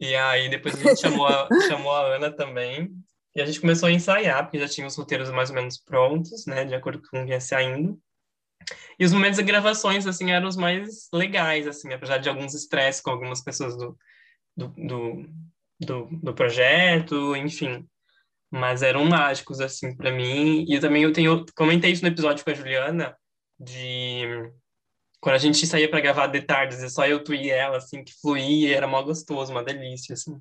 E 0.00 0.14
aí 0.14 0.48
depois 0.48 0.74
a 0.74 0.88
gente 0.88 1.00
chamou 1.00 1.26
a, 1.26 1.48
chamou 1.68 1.92
a 1.92 2.16
Ana 2.16 2.30
também, 2.30 2.90
e 3.34 3.42
a 3.42 3.46
gente 3.46 3.60
começou 3.60 3.88
a 3.88 3.92
ensaiar, 3.92 4.44
porque 4.44 4.58
já 4.58 4.68
tinha 4.68 4.86
os 4.86 4.96
roteiros 4.96 5.30
mais 5.30 5.50
ou 5.50 5.56
menos 5.56 5.78
prontos, 5.78 6.46
né, 6.46 6.64
de 6.64 6.74
acordo 6.74 7.02
com 7.10 7.22
o 7.22 7.26
que 7.26 7.32
ia 7.32 7.40
saindo. 7.40 8.00
E 8.98 9.04
os 9.04 9.12
momentos 9.12 9.38
de 9.38 9.44
gravações, 9.44 10.06
assim, 10.06 10.30
eram 10.30 10.48
os 10.48 10.56
mais 10.56 11.08
legais, 11.12 11.66
assim, 11.66 11.92
apesar 11.92 12.18
de 12.18 12.28
alguns 12.28 12.54
estresses 12.54 13.00
com 13.00 13.10
algumas 13.10 13.40
pessoas 13.40 13.76
do, 13.76 13.96
do, 14.56 14.68
do, 14.68 15.28
do, 15.80 16.08
do 16.22 16.34
projeto, 16.34 17.36
enfim. 17.36 17.86
Mas 18.50 18.82
eram 18.82 19.04
mágicos, 19.04 19.60
assim, 19.60 19.94
para 19.96 20.10
mim. 20.10 20.64
E 20.68 20.80
também 20.80 21.02
eu 21.02 21.12
tenho, 21.12 21.44
comentei 21.54 21.90
isso 21.90 22.02
no 22.02 22.08
episódio 22.08 22.44
com 22.44 22.50
a 22.50 22.54
Juliana, 22.54 23.16
de 23.58 24.50
quando 25.20 25.34
a 25.34 25.38
gente 25.38 25.66
saía 25.66 25.90
para 25.90 26.00
gravar 26.00 26.28
de 26.28 26.40
tardes, 26.42 26.82
é 26.82 26.88
só 26.88 27.06
eu, 27.06 27.22
tu 27.22 27.34
e 27.34 27.50
ela, 27.50 27.78
assim, 27.78 28.04
que 28.04 28.14
fluía, 28.20 28.76
era 28.76 28.86
mó 28.86 29.02
gostoso, 29.02 29.52
uma 29.52 29.64
delícia, 29.64 30.12
assim. 30.12 30.40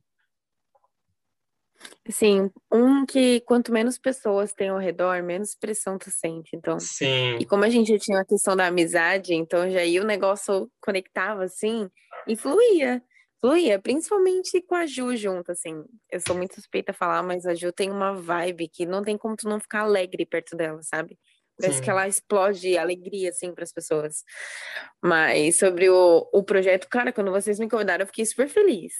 Sim, 2.10 2.50
um 2.72 3.06
que 3.06 3.42
quanto 3.42 3.72
menos 3.72 3.98
pessoas 3.98 4.54
tem 4.54 4.70
ao 4.70 4.78
redor, 4.78 5.22
menos 5.22 5.56
pressão 5.56 5.98
tu 5.98 6.10
sente. 6.10 6.56
Então, 6.56 6.80
Sim. 6.80 7.36
e 7.40 7.46
como 7.46 7.64
a 7.64 7.70
gente 7.70 7.92
já 7.92 8.00
tinha 8.00 8.20
a 8.22 8.26
questão 8.26 8.56
da 8.56 8.68
amizade, 8.68 9.34
então 9.34 9.70
já 9.70 9.80
aí 9.80 10.00
o 10.00 10.06
negócio 10.06 10.72
conectava 10.82 11.44
assim 11.44 11.90
e 12.28 12.36
fluía. 12.36 13.02
Fluía, 13.40 13.80
principalmente 13.80 14.62
com 14.62 14.76
a 14.76 14.86
Ju 14.86 15.16
junto, 15.16 15.52
assim. 15.52 15.84
Eu 16.10 16.20
sou 16.20 16.36
muito 16.36 16.56
suspeita 16.56 16.92
a 16.92 16.96
falar, 16.96 17.22
mas 17.22 17.46
a 17.46 17.54
Ju 17.54 17.72
tem 17.72 17.92
uma 17.92 18.14
vibe 18.14 18.68
que 18.68 18.86
não 18.86 19.04
tem 19.04 19.18
como 19.18 19.36
tu 19.36 19.48
não 19.48 19.60
ficar 19.60 19.82
alegre 19.82 20.26
perto 20.26 20.56
dela, 20.56 20.82
sabe? 20.82 21.20
Parece 21.60 21.80
Sim. 21.80 21.84
que 21.84 21.90
ela 21.90 22.08
explode 22.08 22.78
alegria, 22.78 23.30
assim, 23.30 23.54
para 23.54 23.64
as 23.64 23.72
pessoas. 23.72 24.24
Mas 25.02 25.58
sobre 25.58 25.90
o, 25.90 26.28
o 26.32 26.44
projeto, 26.44 26.88
cara, 26.88 27.12
quando 27.12 27.32
vocês 27.32 27.60
me 27.60 27.70
convidaram, 27.70 28.04
eu 28.04 28.08
fiquei 28.08 28.26
super 28.26 28.48
feliz. 28.48 28.94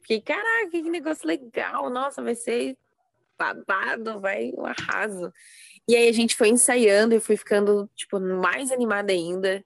Fiquei, 0.00 0.20
caraca, 0.20 0.70
que 0.70 0.82
negócio 0.82 1.26
legal, 1.26 1.88
nossa, 1.88 2.22
vai 2.22 2.34
ser 2.34 2.76
babado, 3.38 4.20
vai 4.20 4.52
um 4.56 4.66
arraso. 4.66 5.32
E 5.88 5.96
aí 5.96 6.08
a 6.08 6.12
gente 6.12 6.36
foi 6.36 6.48
ensaiando 6.48 7.14
e 7.14 7.20
fui 7.20 7.36
ficando, 7.36 7.88
tipo, 7.94 8.20
mais 8.20 8.70
animada 8.70 9.12
ainda. 9.12 9.64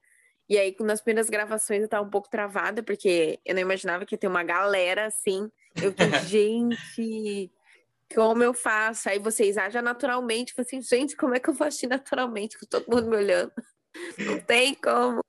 E 0.48 0.58
aí, 0.58 0.74
nas 0.80 1.00
primeiras 1.00 1.28
gravações, 1.28 1.82
eu 1.82 1.88
tava 1.88 2.06
um 2.06 2.10
pouco 2.10 2.30
travada, 2.30 2.82
porque 2.82 3.40
eu 3.44 3.54
não 3.54 3.60
imaginava 3.60 4.06
que 4.06 4.14
ia 4.14 4.18
ter 4.18 4.28
uma 4.28 4.44
galera 4.44 5.06
assim. 5.06 5.50
Eu 5.82 5.90
fiquei, 5.90 6.10
gente, 6.26 7.52
como 8.14 8.42
eu 8.42 8.54
faço? 8.54 9.08
Aí 9.08 9.18
vocês 9.18 9.56
agem 9.58 9.82
naturalmente, 9.82 10.48
tipo 10.48 10.60
assim, 10.60 10.80
gente, 10.80 11.16
como 11.16 11.34
é 11.34 11.40
que 11.40 11.50
eu 11.50 11.54
faço 11.54 11.78
agir 11.78 11.88
naturalmente 11.88 12.58
com 12.58 12.66
todo 12.66 12.88
mundo 12.88 13.08
me 13.08 13.16
olhando? 13.16 13.52
Não 14.18 14.38
tem 14.40 14.74
como. 14.74 15.20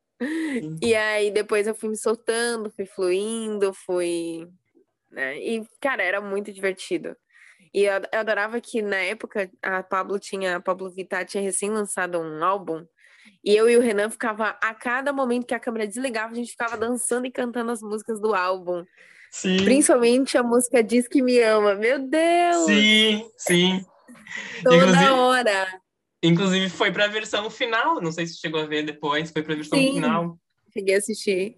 E 0.82 0.96
aí 0.96 1.32
depois 1.32 1.68
eu 1.68 1.76
fui 1.76 1.90
me 1.90 1.98
soltando, 1.98 2.72
fui 2.72 2.86
fluindo, 2.86 3.74
fui 3.74 4.48
né? 5.12 5.38
E, 5.40 5.68
cara, 5.82 6.04
era 6.04 6.22
muito 6.22 6.52
divertido. 6.54 7.16
E 7.74 7.84
eu, 7.84 7.94
eu 8.12 8.20
adorava 8.20 8.60
que 8.62 8.82
na 8.82 8.98
época 8.98 9.50
a 9.62 9.84
Pablo 9.84 10.20
tinha, 10.20 10.58
a 10.58 10.62
Pablo 10.62 10.90
Vittar 10.90 11.26
tinha 11.26 11.44
recém 11.44 11.70
lançado 11.70 12.20
um 12.20 12.44
álbum. 12.44 12.86
E 13.44 13.56
eu 13.56 13.70
e 13.70 13.78
o 13.78 13.82
Renan 13.82 14.10
ficava, 14.10 14.58
a 14.62 14.74
cada 14.74 15.14
momento 15.14 15.46
que 15.46 15.54
a 15.54 15.60
câmera 15.60 15.88
desligava, 15.88 16.34
a 16.34 16.36
gente 16.36 16.52
ficava 16.52 16.78
dançando 16.78 17.26
e 17.26 17.32
cantando 17.32 17.72
as 17.72 17.82
músicas 17.82 18.20
do 18.20 18.34
álbum. 18.36 18.84
Sim. 19.32 19.64
Principalmente 19.64 20.38
a 20.38 20.44
música 20.44 20.84
Diz 20.84 21.08
que 21.08 21.22
Me 21.22 21.40
Ama. 21.42 21.76
Meu 21.76 22.00
Deus! 22.08 22.66
Sim, 22.66 23.30
sim. 23.38 23.86
Toda 24.64 24.78
inclusive, 24.78 25.10
hora. 25.12 25.82
Inclusive 26.24 26.70
foi 26.70 26.92
para 26.92 27.06
a 27.06 27.10
versão 27.10 27.50
final, 27.50 28.02
não 28.02 28.12
sei 28.12 28.26
se 28.26 28.38
chegou 28.40 28.62
a 28.62 28.66
ver 28.66 28.84
depois, 28.84 29.32
foi 29.32 29.44
para 29.44 29.54
a 29.54 29.58
versão 29.58 29.78
sim, 29.78 29.94
final. 29.94 30.38
Cheguei 30.74 30.96
a 30.96 30.98
assistir. 30.98 31.58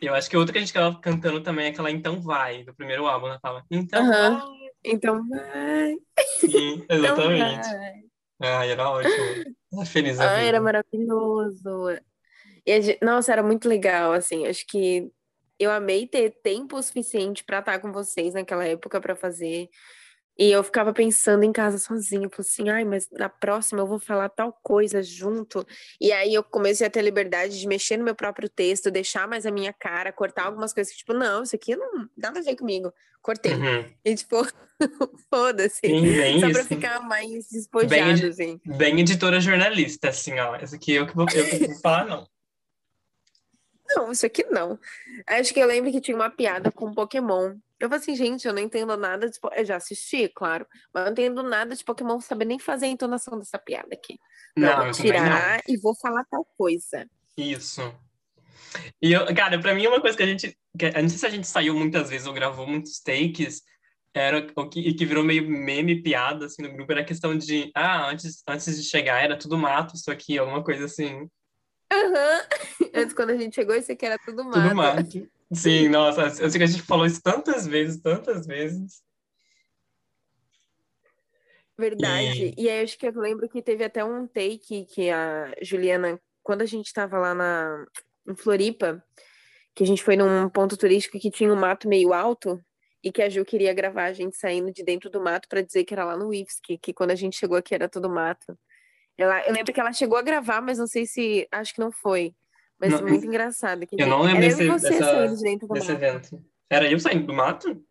Eu 0.00 0.14
acho 0.14 0.28
que 0.28 0.36
outra 0.36 0.52
que 0.52 0.58
a 0.58 0.60
gente 0.60 0.68
estava 0.68 1.00
cantando 1.00 1.42
também 1.42 1.66
é 1.66 1.68
aquela 1.70 1.90
Então 1.90 2.20
Vai, 2.20 2.64
do 2.64 2.74
primeiro 2.74 3.06
álbum, 3.06 3.28
né? 3.28 3.38
Fala, 3.40 3.64
Então 3.70 4.02
uhum. 4.02 4.10
vai. 4.10 4.42
Então 4.84 5.28
vai. 5.28 5.96
Sim, 6.38 6.84
então 6.88 6.96
exatamente. 6.96 7.68
Então 7.68 7.96
Ai, 8.40 8.70
era 8.70 8.90
ótimo. 8.90 9.55
Feliz 9.86 10.18
ah, 10.20 10.40
era 10.40 10.60
maravilhoso. 10.60 11.90
E 12.64 12.98
nossa, 13.02 13.32
era 13.32 13.42
muito 13.42 13.68
legal, 13.68 14.12
assim. 14.12 14.46
Acho 14.46 14.66
que 14.66 15.10
eu 15.58 15.70
amei 15.70 16.06
ter 16.06 16.38
tempo 16.42 16.80
suficiente 16.82 17.44
para 17.44 17.60
estar 17.60 17.78
com 17.78 17.92
vocês 17.92 18.34
naquela 18.34 18.64
época 18.64 19.00
para 19.00 19.16
fazer. 19.16 19.68
E 20.38 20.50
eu 20.50 20.62
ficava 20.62 20.92
pensando 20.92 21.44
em 21.44 21.52
casa 21.52 21.78
sozinha, 21.78 22.28
falei 22.28 22.48
assim, 22.50 22.68
ai, 22.68 22.84
mas 22.84 23.08
na 23.10 23.28
próxima 23.28 23.80
eu 23.80 23.86
vou 23.86 23.98
falar 23.98 24.28
tal 24.28 24.52
coisa 24.62 25.02
junto. 25.02 25.66
E 25.98 26.12
aí 26.12 26.34
eu 26.34 26.44
comecei 26.44 26.86
a 26.86 26.90
ter 26.90 27.00
liberdade 27.00 27.58
de 27.58 27.66
mexer 27.66 27.96
no 27.96 28.04
meu 28.04 28.14
próprio 28.14 28.48
texto, 28.48 28.90
deixar 28.90 29.26
mais 29.26 29.46
a 29.46 29.50
minha 29.50 29.72
cara, 29.72 30.12
cortar 30.12 30.44
algumas 30.44 30.74
coisas 30.74 30.92
que, 30.92 30.98
tipo, 30.98 31.14
não, 31.14 31.42
isso 31.42 31.56
aqui 31.56 31.74
não 31.74 32.06
nada 32.16 32.40
a 32.40 32.42
ver 32.42 32.54
comigo. 32.56 32.92
Cortei. 33.22 33.54
Uhum. 33.54 33.84
E, 34.04 34.14
tipo, 34.14 34.46
foda-se. 35.32 35.80
Só 36.40 36.50
pra 36.50 36.64
ficar 36.64 37.00
mais 37.00 37.48
despojado, 37.50 37.88
bem, 37.88 38.28
assim. 38.28 38.60
Bem 38.64 39.00
editora 39.00 39.40
jornalista, 39.40 40.10
assim, 40.10 40.38
ó. 40.38 40.54
Essa 40.54 40.76
aqui 40.76 40.92
eu 40.92 41.06
que 41.06 41.16
vou, 41.16 41.26
eu 41.34 41.48
que 41.48 41.66
vou 41.66 41.80
falar, 41.80 42.04
não. 42.04 42.28
Não, 43.88 44.12
isso 44.12 44.26
aqui 44.26 44.44
não. 44.44 44.78
Acho 45.26 45.54
que 45.54 45.60
eu 45.60 45.66
lembro 45.66 45.90
que 45.90 46.00
tinha 46.00 46.16
uma 46.16 46.30
piada 46.30 46.70
com 46.70 46.92
Pokémon 46.92 47.56
eu 47.78 47.88
falei 47.88 48.02
assim, 48.02 48.16
gente, 48.16 48.46
eu 48.46 48.54
não 48.54 48.62
entendo 48.62 48.96
nada 48.96 49.28
de. 49.28 49.38
Eu 49.54 49.64
já 49.64 49.76
assisti, 49.76 50.28
claro, 50.28 50.66
mas 50.92 51.04
não 51.04 51.12
entendo 51.12 51.42
nada 51.42 51.74
de 51.74 51.84
Pokémon 51.84 52.20
saber 52.20 52.46
nem 52.46 52.58
fazer 52.58 52.86
a 52.86 52.88
entonação 52.88 53.38
dessa 53.38 53.58
piada 53.58 53.88
aqui. 53.92 54.18
Não, 54.56 54.78
não 54.78 54.84
vou 54.84 54.92
tirar 54.92 55.58
não. 55.66 55.74
e 55.74 55.78
vou 55.78 55.94
falar 55.94 56.24
tal 56.30 56.46
coisa. 56.56 57.06
Isso. 57.36 57.82
E, 59.00 59.12
eu, 59.12 59.26
cara, 59.34 59.60
pra 59.60 59.74
mim, 59.74 59.86
uma 59.86 60.00
coisa 60.00 60.16
que 60.16 60.22
a 60.22 60.26
gente. 60.26 60.56
Que, 60.78 60.86
eu 60.86 61.02
não 61.02 61.08
sei 61.08 61.18
se 61.18 61.26
a 61.26 61.30
gente 61.30 61.46
saiu 61.46 61.74
muitas 61.74 62.08
vezes 62.08 62.26
ou 62.26 62.32
gravou 62.32 62.66
muitos 62.66 62.98
takes, 63.00 63.62
era 64.14 64.46
o 64.56 64.68
que, 64.68 64.94
que 64.94 65.04
virou 65.04 65.22
meio 65.22 65.48
meme, 65.48 66.02
piada, 66.02 66.46
assim, 66.46 66.62
no 66.62 66.72
grupo, 66.72 66.90
era 66.92 67.02
a 67.02 67.06
questão 67.06 67.36
de. 67.36 67.70
Ah, 67.74 68.08
antes, 68.08 68.42
antes 68.48 68.74
de 68.76 68.88
chegar 68.88 69.22
era 69.22 69.38
tudo 69.38 69.58
mato, 69.58 69.94
isso 69.94 70.10
aqui, 70.10 70.38
alguma 70.38 70.64
coisa 70.64 70.86
assim. 70.86 71.28
Aham. 71.92 72.42
Uhum. 72.80 72.90
Antes, 72.94 73.14
quando 73.14 73.30
a 73.30 73.36
gente 73.36 73.54
chegou, 73.54 73.76
isso 73.76 73.92
aqui 73.92 74.06
era 74.06 74.18
tudo 74.24 74.42
mato. 74.42 74.62
Tudo 74.62 74.74
mato. 74.74 75.28
Sim, 75.52 75.88
nossa, 75.88 76.22
eu 76.42 76.50
sei 76.50 76.58
que 76.58 76.64
a 76.64 76.66
gente 76.66 76.82
falou 76.82 77.06
isso 77.06 77.22
tantas 77.22 77.66
vezes, 77.66 78.00
tantas 78.00 78.46
vezes. 78.46 79.02
Verdade. 81.78 82.54
E, 82.56 82.64
e 82.64 82.70
aí, 82.70 82.82
acho 82.82 82.98
que 82.98 83.06
eu 83.06 83.12
lembro 83.20 83.48
que 83.48 83.62
teve 83.62 83.84
até 83.84 84.02
um 84.04 84.26
take 84.26 84.86
que 84.86 85.10
a 85.10 85.54
Juliana, 85.62 86.20
quando 86.42 86.62
a 86.62 86.66
gente 86.66 86.86
estava 86.86 87.18
lá 87.18 87.34
na, 87.34 87.86
em 88.26 88.34
Floripa, 88.34 89.04
que 89.74 89.84
a 89.84 89.86
gente 89.86 90.02
foi 90.02 90.16
num 90.16 90.48
ponto 90.48 90.76
turístico 90.76 91.18
que 91.18 91.30
tinha 91.30 91.52
um 91.52 91.56
mato 91.56 91.86
meio 91.86 92.14
alto 92.14 92.58
e 93.04 93.12
que 93.12 93.22
a 93.22 93.28
Ju 93.28 93.44
queria 93.44 93.74
gravar 93.74 94.06
a 94.06 94.12
gente 94.12 94.36
saindo 94.36 94.72
de 94.72 94.82
dentro 94.82 95.10
do 95.10 95.22
mato 95.22 95.48
para 95.48 95.60
dizer 95.60 95.84
que 95.84 95.92
era 95.92 96.04
lá 96.04 96.16
no 96.16 96.32
IFSC, 96.32 96.78
que 96.78 96.94
quando 96.94 97.10
a 97.10 97.14
gente 97.14 97.36
chegou 97.36 97.56
aqui 97.56 97.74
era 97.74 97.88
todo 97.88 98.08
mato. 98.08 98.58
Ela, 99.18 99.46
eu 99.46 99.52
lembro 99.52 99.72
que 99.72 99.78
ela 99.78 99.92
chegou 99.92 100.16
a 100.18 100.22
gravar, 100.22 100.60
mas 100.60 100.78
não 100.78 100.86
sei 100.86 101.06
se. 101.06 101.46
Acho 101.52 101.74
que 101.74 101.80
não 101.80 101.92
foi. 101.92 102.34
Mas 102.78 102.92
não, 102.92 103.08
muito 103.08 103.26
engraçado. 103.26 103.86
Que 103.86 104.00
eu 104.00 104.06
não 104.06 104.22
lembro 104.22 104.40
desse, 104.40 104.66
você 104.66 104.90
dessa, 104.90 105.26
desse 105.28 105.92
evento. 105.92 106.44
Era 106.68 106.90
eu 106.90 106.98
saindo 106.98 107.26
do 107.26 107.32
mato? 107.32 107.82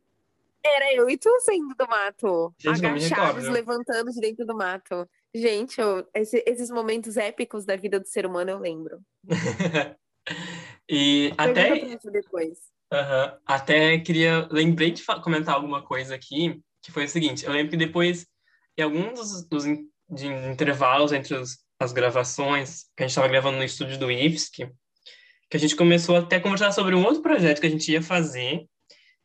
Era 0.64 0.94
eu 0.94 1.10
e 1.10 1.18
tu 1.18 1.30
saindo 1.42 1.76
do 1.76 1.88
mato. 1.88 2.54
Gente, 2.58 2.86
agachados, 2.86 3.48
levantando 3.48 4.12
de 4.12 4.20
dentro 4.20 4.46
do 4.46 4.56
mato. 4.56 5.08
Gente, 5.34 5.80
eu, 5.80 6.08
esse, 6.14 6.44
esses 6.46 6.70
momentos 6.70 7.18
épicos 7.18 7.66
da 7.66 7.76
vida 7.76 8.00
do 8.00 8.08
ser 8.08 8.26
humano 8.26 8.52
eu 8.52 8.60
lembro. 8.60 9.00
e 10.90 11.34
até 11.38 11.98
depois. 12.12 12.60
Uhum, 12.94 13.38
até 13.46 13.98
queria 14.00 14.48
lembrei 14.52 14.92
de 14.92 15.04
comentar 15.24 15.56
alguma 15.56 15.84
coisa 15.84 16.16
aqui 16.16 16.62
que 16.82 16.92
foi 16.92 17.06
o 17.06 17.10
seguinte. 17.10 17.46
Eu 17.46 17.52
lembro 17.52 17.72
que 17.72 17.78
depois 17.78 18.28
em 18.78 18.84
alguns 18.84 19.20
dos, 19.20 19.44
dos 19.48 19.64
de 20.10 20.28
intervalos 20.28 21.12
entre 21.12 21.36
os, 21.36 21.65
as 21.80 21.92
gravações 21.92 22.86
que 22.96 23.04
a 23.04 23.08
gente 23.08 23.12
estava 23.12 23.28
gravando 23.28 23.58
no 23.58 23.64
estúdio 23.64 23.98
do 23.98 24.12
IFSC, 24.12 24.70
que 25.50 25.58
a 25.58 25.60
gente 25.60 25.76
começou 25.76 26.16
até 26.16 26.38
a 26.38 26.42
conversar 26.42 26.72
sobre 26.72 26.96
um 26.96 27.04
outro 27.04 27.22
projeto 27.22 27.60
que 27.60 27.68
a 27.68 27.70
gente 27.70 27.92
ia 27.92 28.02
fazer, 28.02 28.66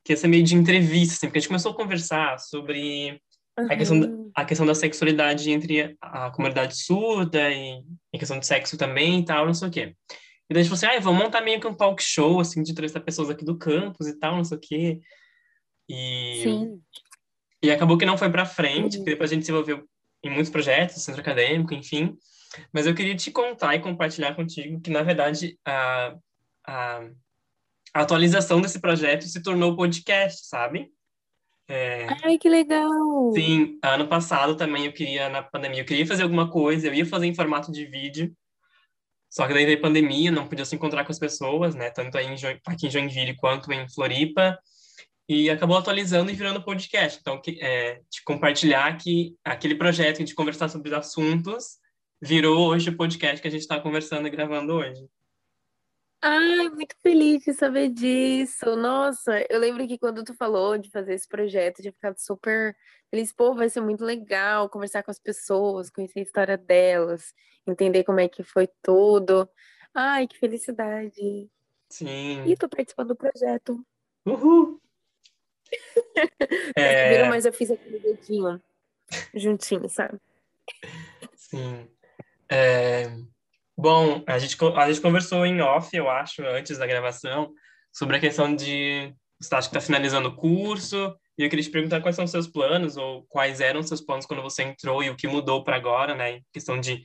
que 0.05 0.13
ia 0.13 0.17
ser 0.17 0.29
meio 0.29 0.43
de 0.43 0.55
entrevista, 0.55 1.15
assim, 1.15 1.27
porque 1.27 1.39
a 1.39 1.41
gente 1.41 1.49
começou 1.49 1.73
a 1.73 1.77
conversar 1.77 2.39
sobre 2.39 3.21
uhum. 3.59 3.67
a, 3.71 3.77
questão, 3.77 4.01
da, 4.01 4.09
a 4.35 4.45
questão 4.45 4.67
da 4.67 4.75
sexualidade 4.75 5.51
entre 5.51 5.97
a 6.01 6.31
comunidade 6.31 6.77
surda 6.77 7.51
e 7.51 7.83
a 8.15 8.19
questão 8.19 8.39
de 8.39 8.47
sexo 8.47 8.77
também 8.77 9.21
e 9.21 9.25
tal, 9.25 9.47
não 9.47 9.55
sei 9.55 9.69
o 9.69 9.71
quê. 9.71 9.95
E 10.49 10.55
daí 10.55 10.61
a 10.61 10.65
gente 10.65 10.71
falou 10.77 10.91
assim, 10.91 10.99
ah, 10.99 11.01
vamos 11.01 11.23
montar 11.23 11.43
meio 11.43 11.61
que 11.61 11.67
um 11.67 11.75
talk 11.75 12.03
show, 12.03 12.41
assim, 12.41 12.63
de 12.63 12.73
entrevistar 12.73 13.01
pessoas 13.01 13.31
aqui 13.31 13.45
do 13.45 13.57
campus 13.57 14.09
e 14.09 14.19
tal, 14.19 14.37
não 14.37 14.45
sei 14.45 14.57
o 14.57 14.61
quê. 14.61 15.01
E... 15.89 16.41
Sim. 16.43 16.81
E 17.63 17.71
acabou 17.71 17.99
que 17.99 18.07
não 18.07 18.19
foi 18.19 18.31
para 18.31 18.47
frente, 18.47 18.97
uhum. 18.97 19.01
porque 19.01 19.11
depois 19.11 19.31
a 19.31 19.35
gente 19.35 19.45
se 19.45 19.53
envolveu 19.53 19.87
em 20.25 20.31
muitos 20.31 20.51
projetos, 20.51 21.03
centro 21.03 21.21
acadêmico, 21.21 21.75
enfim. 21.75 22.17
Mas 22.73 22.87
eu 22.87 22.95
queria 22.95 23.15
te 23.15 23.31
contar 23.31 23.75
e 23.75 23.81
compartilhar 23.81 24.35
contigo 24.35 24.81
que, 24.81 24.91
na 24.91 25.03
verdade, 25.03 25.59
a, 25.65 26.17
a, 26.67 27.01
a 27.95 28.01
atualização 28.01 28.61
desse 28.61 28.81
projeto 28.81 29.25
se 29.25 29.43
tornou 29.43 29.77
podcast, 29.77 30.47
sabe? 30.47 30.91
É... 31.69 32.07
Ai, 32.25 32.37
que 32.37 32.49
legal! 32.49 33.33
Sim, 33.33 33.79
ano 33.83 34.09
passado 34.09 34.57
também 34.57 34.87
eu 34.87 34.93
queria, 34.93 35.29
na 35.29 35.43
pandemia, 35.43 35.83
eu 35.83 35.87
queria 35.87 36.07
fazer 36.07 36.25
alguma 36.25 36.51
coisa, 36.51 36.89
eu 36.89 36.95
ia 36.95 37.07
fazer 37.07 37.27
em 37.27 37.35
formato 37.35 37.71
de 37.71 37.87
vídeo, 37.87 38.35
só 39.31 39.47
que 39.47 39.55
daí 39.55 39.65
veio 39.65 39.81
pandemia, 39.81 40.33
não 40.33 40.49
podia 40.49 40.65
se 40.65 40.75
encontrar 40.75 41.05
com 41.05 41.13
as 41.13 41.19
pessoas, 41.19 41.77
né? 41.77 41.91
Tanto 41.91 42.19
aí 42.19 42.27
em 42.27 42.35
aqui 42.67 42.89
em 42.89 42.91
Joinville 42.91 43.37
quanto 43.37 43.73
em 43.73 43.89
Floripa 43.89 44.59
e 45.29 45.49
acabou 45.49 45.79
atualizando 45.79 46.33
e 46.33 46.35
virando 46.35 46.65
podcast. 46.65 47.21
Então, 47.21 47.41
que, 47.41 47.57
é, 47.63 48.01
te 48.11 48.25
compartilhar 48.25 48.97
que 48.99 49.37
aquele 49.45 49.77
projeto 49.77 50.25
de 50.25 50.35
conversar 50.35 50.69
sobre 50.69 50.93
assuntos 50.93 51.79
virou 52.21 52.69
hoje 52.69 52.91
o 52.91 52.97
podcast 52.97 53.41
que 53.41 53.49
a 53.49 53.51
gente 53.51 53.63
está 53.63 53.81
conversando 53.81 54.27
e 54.27 54.31
gravando 54.31 54.75
hoje. 54.75 55.09
Ai, 56.23 56.69
muito 56.69 56.95
feliz 57.03 57.43
de 57.45 57.55
saber 57.55 57.89
disso. 57.89 58.77
Nossa, 58.77 59.43
eu 59.49 59.59
lembro 59.59 59.87
que 59.89 59.99
quando 59.99 60.23
tu 60.23 60.35
falou 60.35 60.77
de 60.77 60.91
fazer 60.91 61.15
esse 61.15 61.27
projeto, 61.27 61.79
eu 61.79 61.83
tinha 61.83 61.93
ficado 61.93 62.19
super 62.19 62.77
feliz. 63.09 63.33
Pô, 63.33 63.55
vai 63.55 63.71
ser 63.71 63.81
muito 63.81 64.05
legal 64.05 64.69
conversar 64.69 65.03
com 65.03 65.11
as 65.11 65.19
pessoas, 65.19 65.89
conhecer 65.89 66.21
a 66.21 66.23
história 66.23 66.59
delas, 66.59 67.33
entender 67.67 68.05
como 68.05 68.21
é 68.21 68.29
que 68.29 68.43
foi 68.43 68.69
tudo. 68.83 69.49
Ai, 69.95 70.27
que 70.27 70.39
felicidade. 70.39 71.51
Sim. 71.89 72.45
E 72.45 72.55
tô 72.55 72.69
participando 72.69 73.09
do 73.09 73.17
projeto. 73.17 73.85
Uhul! 74.27 74.81
É... 76.77 77.11
Viram, 77.11 77.29
mas 77.29 77.47
eu 77.47 77.53
fiz 77.53 77.71
aquele 77.71 78.01
dedinho 78.01 78.61
juntinho, 79.35 79.89
sabe? 79.89 80.21
Sim. 81.37 81.89
É... 82.51 83.11
Bom, 83.77 84.23
a 84.27 84.39
gente, 84.39 84.57
a 84.77 84.89
gente 84.89 85.01
conversou 85.01 85.47
em 85.47 85.61
off, 85.61 85.97
eu 85.97 86.11
acho, 86.11 86.43
antes 86.43 86.77
da 86.77 86.87
gravação, 86.87 87.51
sobre 87.93 88.17
a 88.17 88.21
questão 88.21 88.55
de 88.55 89.15
você 89.41 89.55
acha 89.55 89.71
que 89.71 89.77
está 89.77 89.81
finalizando 89.81 90.29
o 90.29 90.37
curso, 90.37 91.17
e 91.39 91.43
eu 91.43 91.49
queria 91.49 91.65
te 91.65 91.71
perguntar 91.71 92.03
quais 92.03 92.15
são 92.15 92.27
os 92.27 92.31
seus 92.31 92.47
planos, 92.47 92.99
ou 92.99 93.25
quais 93.31 93.61
eram 93.61 93.81
os 93.81 93.89
seus 93.89 94.03
planos 94.03 94.27
quando 94.27 94.43
você 94.43 94.63
entrou 94.63 95.03
e 95.03 95.09
o 95.09 95.17
que 95.17 95.27
mudou 95.27 95.65
para 95.65 95.77
agora, 95.77 96.15
né? 96.15 96.33
Em 96.33 96.45
questão 96.53 96.79
de, 96.79 97.03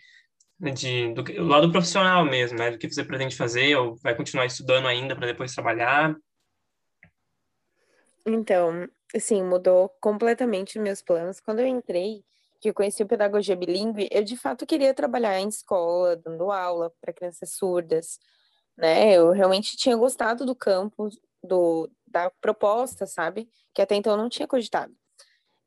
de 0.59 1.13
do, 1.13 1.23
do 1.23 1.47
lado 1.47 1.71
profissional 1.71 2.25
mesmo, 2.25 2.57
né? 2.57 2.71
Do 2.71 2.77
que 2.77 2.91
você 2.91 3.05
pretende 3.05 3.37
fazer, 3.37 3.77
ou 3.77 3.95
vai 4.03 4.13
continuar 4.13 4.45
estudando 4.45 4.87
ainda 4.89 5.15
para 5.15 5.27
depois 5.27 5.53
trabalhar. 5.53 6.13
Então, 8.25 8.89
assim, 9.15 9.41
mudou 9.41 9.87
completamente 10.01 10.77
meus 10.77 11.01
planos. 11.01 11.39
Quando 11.39 11.59
eu 11.59 11.67
entrei, 11.67 12.25
que 12.65 12.69
eu 12.69 12.73
conheci 12.73 13.03
o 13.03 13.07
pedagogia 13.07 13.55
bilíngue, 13.55 14.09
eu 14.11 14.23
de 14.23 14.35
fato 14.35 14.65
queria 14.65 14.93
trabalhar 14.93 15.39
em 15.39 15.47
escola, 15.47 16.15
dando 16.15 16.51
aula 16.51 16.91
para 16.99 17.13
crianças 17.13 17.51
surdas, 17.51 18.17
né? 18.75 19.13
Eu 19.13 19.31
realmente 19.31 19.77
tinha 19.77 19.95
gostado 19.95 20.45
do 20.45 20.55
campo, 20.55 21.09
do, 21.43 21.87
da 22.07 22.31
proposta, 22.41 23.05
sabe? 23.05 23.47
Que 23.73 23.83
até 23.83 23.95
então 23.95 24.13
eu 24.13 24.17
não 24.17 24.29
tinha 24.29 24.47
cogitado. 24.47 24.91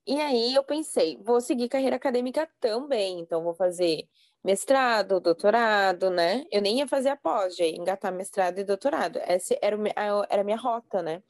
E 0.06 0.20
aí 0.20 0.54
eu 0.54 0.64
pensei, 0.64 1.16
vou 1.22 1.40
seguir 1.40 1.68
carreira 1.68 1.96
acadêmica 1.96 2.48
também, 2.58 3.20
então 3.20 3.44
vou 3.44 3.54
fazer 3.54 4.08
mestrado, 4.42 5.20
doutorado, 5.20 6.10
né? 6.10 6.44
Eu 6.50 6.60
nem 6.60 6.78
ia 6.78 6.88
fazer 6.88 7.10
a 7.10 7.16
pós, 7.16 7.54
já 7.56 7.64
engatar 7.64 8.12
mestrado 8.12 8.58
e 8.58 8.64
doutorado. 8.64 9.20
Essa 9.22 9.56
era, 9.62 9.76
o, 9.76 9.86
era 10.28 10.40
a 10.40 10.44
minha 10.44 10.56
rota, 10.56 11.00
né? 11.00 11.22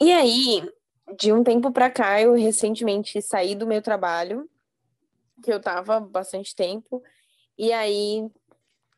E 0.00 0.12
aí, 0.12 0.62
de 1.16 1.32
um 1.32 1.42
tempo 1.42 1.72
para 1.72 1.90
cá, 1.90 2.20
eu 2.20 2.34
recentemente 2.34 3.22
saí 3.22 3.54
do 3.54 3.66
meu 3.66 3.80
trabalho, 3.80 4.48
que 5.42 5.52
eu 5.52 5.60
tava 5.60 6.00
bastante 6.00 6.54
tempo, 6.54 7.02
e 7.56 7.72
aí, 7.72 8.28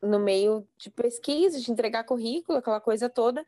no 0.01 0.19
meio 0.19 0.67
de 0.77 0.89
pesquisa, 0.89 1.59
de 1.59 1.71
entregar 1.71 2.03
currículo, 2.03 2.57
aquela 2.57 2.81
coisa 2.81 3.09
toda, 3.09 3.45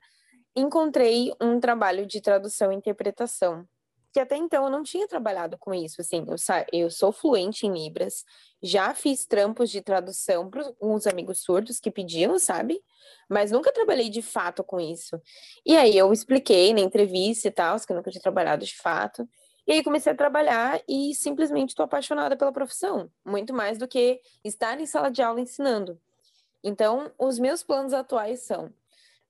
encontrei 0.56 1.34
um 1.42 1.60
trabalho 1.60 2.06
de 2.06 2.22
tradução 2.22 2.72
e 2.72 2.76
interpretação 2.76 3.68
que 4.12 4.20
até 4.20 4.36
então 4.36 4.66
eu 4.66 4.70
não 4.70 4.84
tinha 4.84 5.08
trabalhado 5.08 5.58
com 5.58 5.74
isso, 5.74 6.02
assim, 6.02 6.26
eu, 6.28 6.36
eu 6.74 6.90
sou 6.90 7.12
fluente 7.12 7.68
em 7.68 7.74
Libras, 7.74 8.26
já 8.62 8.94
fiz 8.94 9.26
trampos 9.26 9.70
de 9.70 9.82
tradução 9.82 10.50
para 10.50 10.72
uns 10.82 11.06
amigos 11.06 11.42
surdos 11.42 11.80
que 11.80 11.92
pediam, 11.92 12.38
sabe? 12.40 12.82
Mas 13.30 13.52
nunca 13.52 13.72
trabalhei 13.72 14.10
de 14.10 14.22
fato 14.22 14.64
com 14.64 14.80
isso. 14.80 15.22
E 15.66 15.78
aí 15.78 15.96
eu 15.96 16.12
expliquei 16.12 16.74
na 16.74 16.82
entrevista 16.82 17.48
e 17.48 17.52
tal, 17.52 17.80
que 17.80 17.92
eu 17.92 17.96
nunca 17.96 18.10
tinha 18.10 18.22
trabalhado 18.22 18.66
de 18.66 18.76
fato. 18.76 19.28
E 19.70 19.74
aí 19.74 19.84
comecei 19.84 20.12
a 20.12 20.16
trabalhar 20.16 20.82
e 20.90 21.14
simplesmente 21.14 21.70
estou 21.70 21.84
apaixonada 21.84 22.36
pela 22.36 22.52
profissão, 22.52 23.08
muito 23.24 23.54
mais 23.54 23.78
do 23.78 23.88
que 23.88 24.20
estar 24.44 24.80
em 24.82 24.86
sala 24.88 25.12
de 25.12 25.22
aula 25.22 25.40
ensinando. 25.40 26.02
Então, 26.64 27.12
os 27.20 27.38
meus 27.38 27.62
planos 27.62 27.94
atuais 27.94 28.40
são 28.40 28.74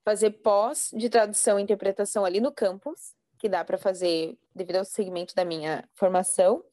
fazer 0.01 0.31
pós 0.31 0.91
de 0.93 1.09
tradução 1.09 1.59
e 1.59 1.63
interpretação 1.63 2.23
ali 2.23 2.39
no 2.39 2.53
campus, 2.53 3.13
que 3.37 3.49
dá 3.49 3.65
para 3.65 3.77
fazer 3.77 4.39
devido 4.55 4.77
ao 4.77 4.85
segmento 4.85 5.35
da 5.35 5.43
minha 5.43 5.83
formação. 5.93 6.63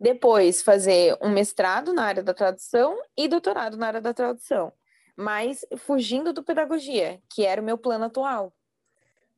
Depois, 0.00 0.62
fazer 0.62 1.14
um 1.20 1.28
mestrado 1.28 1.92
na 1.92 2.04
área 2.04 2.22
da 2.22 2.32
tradução 2.32 2.98
e 3.14 3.28
doutorado 3.28 3.76
na 3.76 3.88
área 3.88 4.00
da 4.00 4.14
tradução, 4.14 4.72
mas 5.14 5.62
fugindo 5.76 6.32
do 6.32 6.42
pedagogia, 6.42 7.20
que 7.28 7.44
era 7.44 7.60
o 7.60 7.64
meu 7.64 7.76
plano 7.76 8.06
atual. 8.06 8.50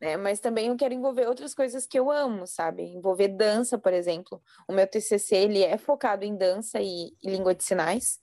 Né? 0.01 0.17
Mas 0.17 0.41
também 0.41 0.69
eu 0.69 0.77
quero 0.77 0.95
envolver 0.95 1.27
outras 1.27 1.55
coisas 1.55 1.87
que 1.87 1.99
eu 1.99 2.11
amo, 2.11 2.47
sabe? 2.47 2.83
Envolver 2.83 3.29
dança, 3.29 3.79
por 3.79 3.93
exemplo. 3.93 4.43
O 4.67 4.73
meu 4.73 4.87
TCC 4.87 5.37
ele 5.37 5.63
é 5.63 5.77
focado 5.77 6.25
em 6.25 6.37
dança 6.37 6.81
e, 6.81 7.13
e 7.23 7.31
língua 7.31 7.55
de 7.55 7.63
sinais. 7.63 8.19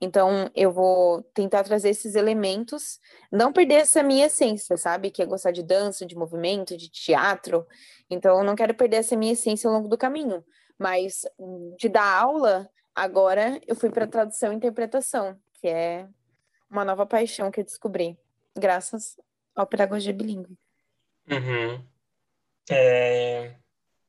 Então, 0.00 0.50
eu 0.52 0.72
vou 0.72 1.22
tentar 1.32 1.62
trazer 1.62 1.90
esses 1.90 2.16
elementos, 2.16 2.98
não 3.30 3.52
perder 3.52 3.76
essa 3.76 4.02
minha 4.02 4.26
essência, 4.26 4.76
sabe? 4.76 5.12
Que 5.12 5.22
é 5.22 5.26
gostar 5.26 5.52
de 5.52 5.62
dança, 5.62 6.04
de 6.04 6.16
movimento, 6.16 6.76
de 6.76 6.90
teatro. 6.90 7.64
Então, 8.10 8.38
eu 8.38 8.44
não 8.44 8.56
quero 8.56 8.74
perder 8.74 8.96
essa 8.96 9.16
minha 9.16 9.32
essência 9.32 9.68
ao 9.68 9.74
longo 9.74 9.86
do 9.86 9.96
caminho. 9.96 10.44
Mas 10.76 11.24
de 11.78 11.88
dar 11.88 12.20
aula, 12.20 12.68
agora 12.92 13.60
eu 13.64 13.76
fui 13.76 13.90
para 13.90 14.08
tradução 14.08 14.52
e 14.52 14.56
interpretação, 14.56 15.38
que 15.60 15.68
é 15.68 16.08
uma 16.68 16.84
nova 16.84 17.06
paixão 17.06 17.52
que 17.52 17.60
eu 17.60 17.64
descobri, 17.64 18.18
graças 18.56 19.16
ao 19.54 19.68
pedagogia 19.68 20.12
bilíngue. 20.12 20.58
Uhum. 21.32 21.84
É... 22.70 23.54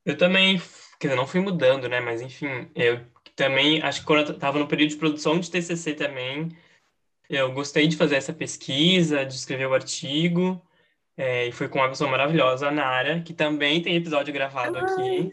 Eu 0.04 0.16
também, 0.16 0.60
quer 1.00 1.08
dizer, 1.08 1.16
não 1.16 1.26
fui 1.26 1.40
mudando, 1.40 1.88
né? 1.88 2.00
Mas 2.00 2.20
enfim, 2.20 2.70
eu 2.74 3.00
também, 3.34 3.82
acho 3.82 4.00
que 4.00 4.06
quando 4.06 4.28
eu 4.28 4.34
estava 4.34 4.58
no 4.58 4.68
período 4.68 4.90
de 4.90 4.96
produção 4.96 5.38
de 5.38 5.50
TCC 5.50 5.94
também, 5.94 6.56
eu 7.28 7.52
gostei 7.52 7.86
de 7.86 7.96
fazer 7.96 8.16
essa 8.16 8.32
pesquisa, 8.32 9.24
de 9.24 9.34
escrever 9.34 9.66
o 9.66 9.74
artigo, 9.74 10.62
é, 11.16 11.46
e 11.46 11.52
foi 11.52 11.68
com 11.68 11.78
uma 11.78 11.88
pessoa 11.88 12.10
maravilhosa, 12.10 12.68
a 12.68 12.70
Nara, 12.70 13.22
que 13.22 13.32
também 13.32 13.80
tem 13.80 13.96
episódio 13.96 14.32
gravado 14.32 14.76
Ai. 14.76 14.84
aqui. 14.84 15.32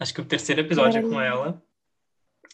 Acho 0.00 0.14
que 0.14 0.20
o 0.20 0.24
terceiro 0.24 0.60
episódio 0.60 0.98
é 0.98 1.02
com 1.02 1.20
ela. 1.20 1.62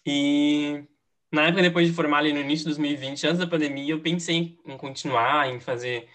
E 0.04 0.84
na 1.32 1.46
época, 1.46 1.62
depois 1.62 1.86
de 1.86 1.94
formar 1.94 2.18
ali 2.18 2.32
no 2.32 2.40
início 2.40 2.64
de 2.64 2.76
2020, 2.76 3.26
antes 3.26 3.38
da 3.38 3.46
pandemia, 3.46 3.92
eu 3.92 4.00
pensei 4.00 4.58
em 4.66 4.76
continuar, 4.76 5.48
em 5.48 5.60
fazer 5.60 6.08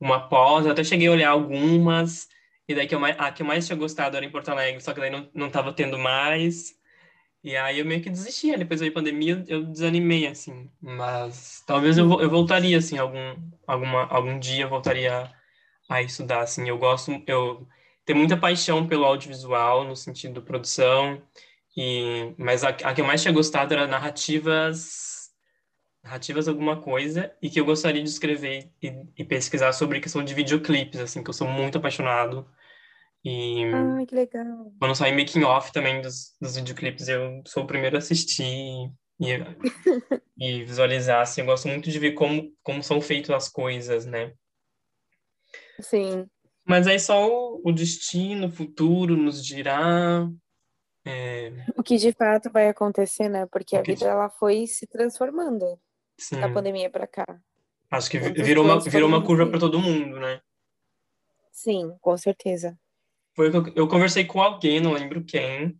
uma 0.00 0.28
pós. 0.28 0.66
Eu 0.66 0.72
até 0.72 0.82
cheguei 0.84 1.08
a 1.08 1.12
olhar 1.12 1.30
algumas, 1.30 2.28
e 2.68 2.74
daí 2.74 2.86
que 2.86 2.94
eu, 2.94 3.04
a 3.04 3.32
que 3.32 3.42
eu 3.42 3.46
mais 3.46 3.66
tinha 3.66 3.76
gostado 3.76 4.16
era 4.16 4.24
em 4.26 4.30
Porto 4.30 4.48
Alegre, 4.50 4.80
só 4.80 4.92
que 4.94 5.00
daí 5.00 5.10
não, 5.10 5.28
não 5.34 5.50
tava 5.50 5.72
tendo 5.72 5.98
mais. 5.98 6.74
E 7.42 7.56
aí 7.56 7.78
eu 7.78 7.86
meio 7.86 8.02
que 8.02 8.10
desisti, 8.10 8.54
depois 8.56 8.80
da 8.80 8.90
pandemia 8.90 9.44
eu 9.48 9.64
desanimei, 9.64 10.26
assim. 10.26 10.70
Mas 10.80 11.62
talvez 11.66 11.96
eu, 11.98 12.20
eu 12.20 12.30
voltaria, 12.30 12.78
assim, 12.78 12.98
algum, 12.98 13.36
alguma, 13.66 14.06
algum 14.08 14.38
dia 14.38 14.64
eu 14.64 14.68
voltaria 14.68 15.30
a 15.88 16.02
estudar, 16.02 16.42
assim. 16.42 16.68
Eu 16.68 16.78
gosto, 16.78 17.10
eu 17.26 17.66
tenho 18.04 18.18
muita 18.18 18.36
paixão 18.36 18.86
pelo 18.86 19.04
audiovisual, 19.04 19.84
no 19.84 19.96
sentido 19.96 20.34
de 20.40 20.46
produção. 20.46 21.22
E, 21.76 22.34
mas 22.38 22.64
a, 22.64 22.68
a 22.70 22.94
que 22.94 23.00
eu 23.00 23.06
mais 23.06 23.22
tinha 23.22 23.32
gostado 23.32 23.72
era 23.74 23.86
narrativas, 23.86 25.19
narrativas 26.02 26.48
alguma 26.48 26.80
coisa, 26.80 27.34
e 27.42 27.50
que 27.50 27.60
eu 27.60 27.64
gostaria 27.64 28.02
de 28.02 28.08
escrever 28.08 28.70
e, 28.82 28.92
e 29.18 29.24
pesquisar 29.24 29.72
sobre 29.72 30.00
questão 30.00 30.24
de 30.24 30.34
videoclipes, 30.34 31.00
assim, 31.00 31.22
que 31.22 31.30
eu 31.30 31.34
sou 31.34 31.46
muito 31.46 31.78
apaixonado. 31.78 32.46
E 33.22 33.64
Ai, 33.64 34.06
que 34.06 34.14
legal. 34.14 34.72
quando 34.78 34.94
sai 34.94 35.14
making 35.14 35.44
off 35.44 35.72
também 35.72 36.00
dos, 36.00 36.34
dos 36.40 36.56
videoclipes, 36.56 37.06
eu 37.06 37.42
sou 37.46 37.64
o 37.64 37.66
primeiro 37.66 37.96
a 37.96 37.98
assistir 37.98 38.44
e, 38.44 38.90
e 40.38 40.64
visualizar, 40.64 41.20
assim, 41.20 41.42
eu 41.42 41.46
gosto 41.46 41.68
muito 41.68 41.90
de 41.90 41.98
ver 41.98 42.12
como, 42.12 42.50
como 42.62 42.82
são 42.82 43.00
feitas 43.00 43.30
as 43.30 43.48
coisas, 43.48 44.06
né? 44.06 44.32
Sim. 45.80 46.26
Mas 46.64 46.86
aí 46.86 46.98
só 46.98 47.28
o, 47.28 47.60
o 47.64 47.72
destino, 47.72 48.46
o 48.46 48.50
futuro 48.50 49.16
nos 49.16 49.44
dirá. 49.44 50.26
É... 51.04 51.52
O 51.76 51.82
que 51.82 51.96
de 51.96 52.12
fato 52.12 52.50
vai 52.50 52.68
acontecer, 52.68 53.28
né? 53.28 53.46
Porque 53.46 53.76
a 53.76 53.82
vida 53.82 54.06
ela 54.06 54.30
foi 54.30 54.66
se 54.66 54.86
transformando 54.86 55.78
Sim. 56.20 56.38
da 56.38 56.48
pandemia 56.50 56.90
para 56.90 57.06
cá. 57.06 57.40
Acho 57.90 58.10
que 58.10 58.20
Muitas 58.20 58.46
virou 58.46 58.64
uma, 58.64 58.78
virou 58.78 59.08
uma 59.08 59.24
curva 59.24 59.46
para 59.46 59.58
todo 59.58 59.80
mundo, 59.80 60.20
né? 60.20 60.40
Sim, 61.50 61.96
com 62.00 62.16
certeza. 62.16 62.78
Foi 63.34 63.48
eu, 63.48 63.72
eu 63.74 63.88
conversei 63.88 64.24
com 64.24 64.40
alguém, 64.40 64.80
não 64.80 64.92
lembro 64.92 65.24
quem, 65.24 65.76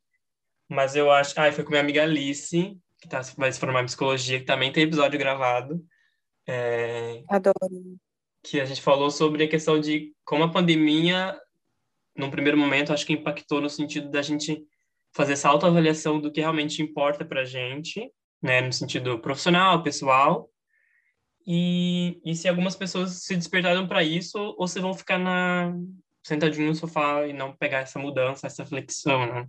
mas 0.69 0.97
eu 0.97 1.11
acho. 1.11 1.39
Ah, 1.39 1.53
foi 1.53 1.63
com 1.63 1.71
minha 1.71 1.83
amiga 1.83 2.03
Alice, 2.03 2.77
que 3.01 3.09
tá, 3.09 3.21
vai 3.37 3.53
se 3.53 3.61
formar 3.61 3.83
em 3.83 3.87
psicologia, 3.87 4.41
que 4.41 4.47
também 4.47 4.73
tem 4.73 4.85
episódio 4.85 5.19
gravado. 5.19 5.85
É, 6.49 7.23
Adoro. 7.29 7.99
que 8.43 8.61
a 8.61 8.65
gente 8.65 8.83
falou 8.83 9.11
sobre 9.11 9.45
a 9.45 9.49
questão 9.49 9.79
de 9.79 10.13
como 10.25 10.43
a 10.43 10.51
pandemia, 10.51 11.39
num 12.17 12.31
primeiro 12.31 12.59
momento, 12.59 12.93
acho 12.93 13.07
que 13.07 13.13
impactou 13.13 13.61
no 13.61 13.71
sentido 13.71 14.11
da 14.11 14.23
gente 14.23 14.65
fazer 15.13 15.35
essa 15.35 15.49
autoavaliação 15.49 16.21
do 16.21 16.31
que 16.31 16.41
realmente 16.41 16.83
importa 16.83 17.25
para 17.25 17.43
a 17.43 17.45
gente, 17.45 18.11
né, 18.43 18.61
no 18.61 18.73
sentido 18.73 19.19
profissional, 19.19 19.83
pessoal, 19.83 20.51
e, 21.47 22.21
e 22.25 22.35
se 22.35 22.49
algumas 22.49 22.77
pessoas 22.77 23.25
se 23.25 23.35
despertaram 23.35 23.87
para 23.89 24.05
isso 24.05 24.39
ou 24.59 24.69
se 24.69 24.79
vão 24.81 24.95
ficar 24.95 25.19
na 25.19 25.75
sentadinho 26.23 26.69
no 26.69 26.75
sofá 26.75 27.27
e 27.27 27.33
não 27.33 27.57
pegar 27.57 27.79
essa 27.79 27.99
mudança, 27.99 28.47
essa 28.47 28.65
flexão, 28.65 29.27
né? 29.27 29.49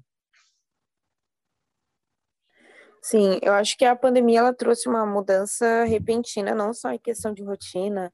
Sim, 3.03 3.39
eu 3.41 3.53
acho 3.53 3.77
que 3.77 3.83
a 3.83 3.95
pandemia 3.95 4.39
ela 4.39 4.53
trouxe 4.53 4.87
uma 4.87 5.05
mudança 5.05 5.83
repentina, 5.85 6.53
não 6.53 6.73
só 6.73 6.91
em 6.91 6.99
questão 6.99 7.33
de 7.33 7.43
rotina, 7.43 8.13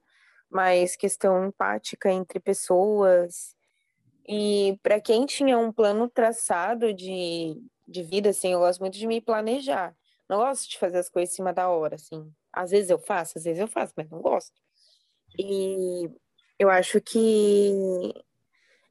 mas 0.50 0.96
questão 0.96 1.46
empática 1.46 2.10
entre 2.10 2.40
pessoas. 2.40 3.54
E 4.28 4.80
para 4.82 5.00
quem 5.02 5.26
tinha 5.26 5.58
um 5.58 5.72
plano 5.72 6.10
traçado 6.10 6.94
de, 6.94 7.62
de 7.88 8.02
vida, 8.04 8.30
assim, 8.30 8.54
eu 8.54 8.60
gosto 8.60 8.80
muito 8.80 8.98
de 8.98 9.08
me 9.08 9.20
planejar. 9.20 9.94
Não 10.30 10.38
gosto 10.38 10.70
de 10.70 10.78
fazer 10.78 10.98
as 10.98 11.10
coisas 11.10 11.34
em 11.34 11.36
cima 11.38 11.54
da 11.54 11.70
hora, 11.70 11.96
assim. 11.96 12.32
Às 12.52 12.72
vezes 12.72 12.90
eu 12.90 13.00
faço, 13.00 13.38
às 13.38 13.44
vezes 13.44 13.60
eu 13.60 13.68
faço, 13.68 13.94
mas 13.96 14.10
não 14.10 14.22
gosto. 14.22 14.54
E 15.38 16.10
eu 16.60 16.70
acho 16.70 17.00
que 17.00 18.14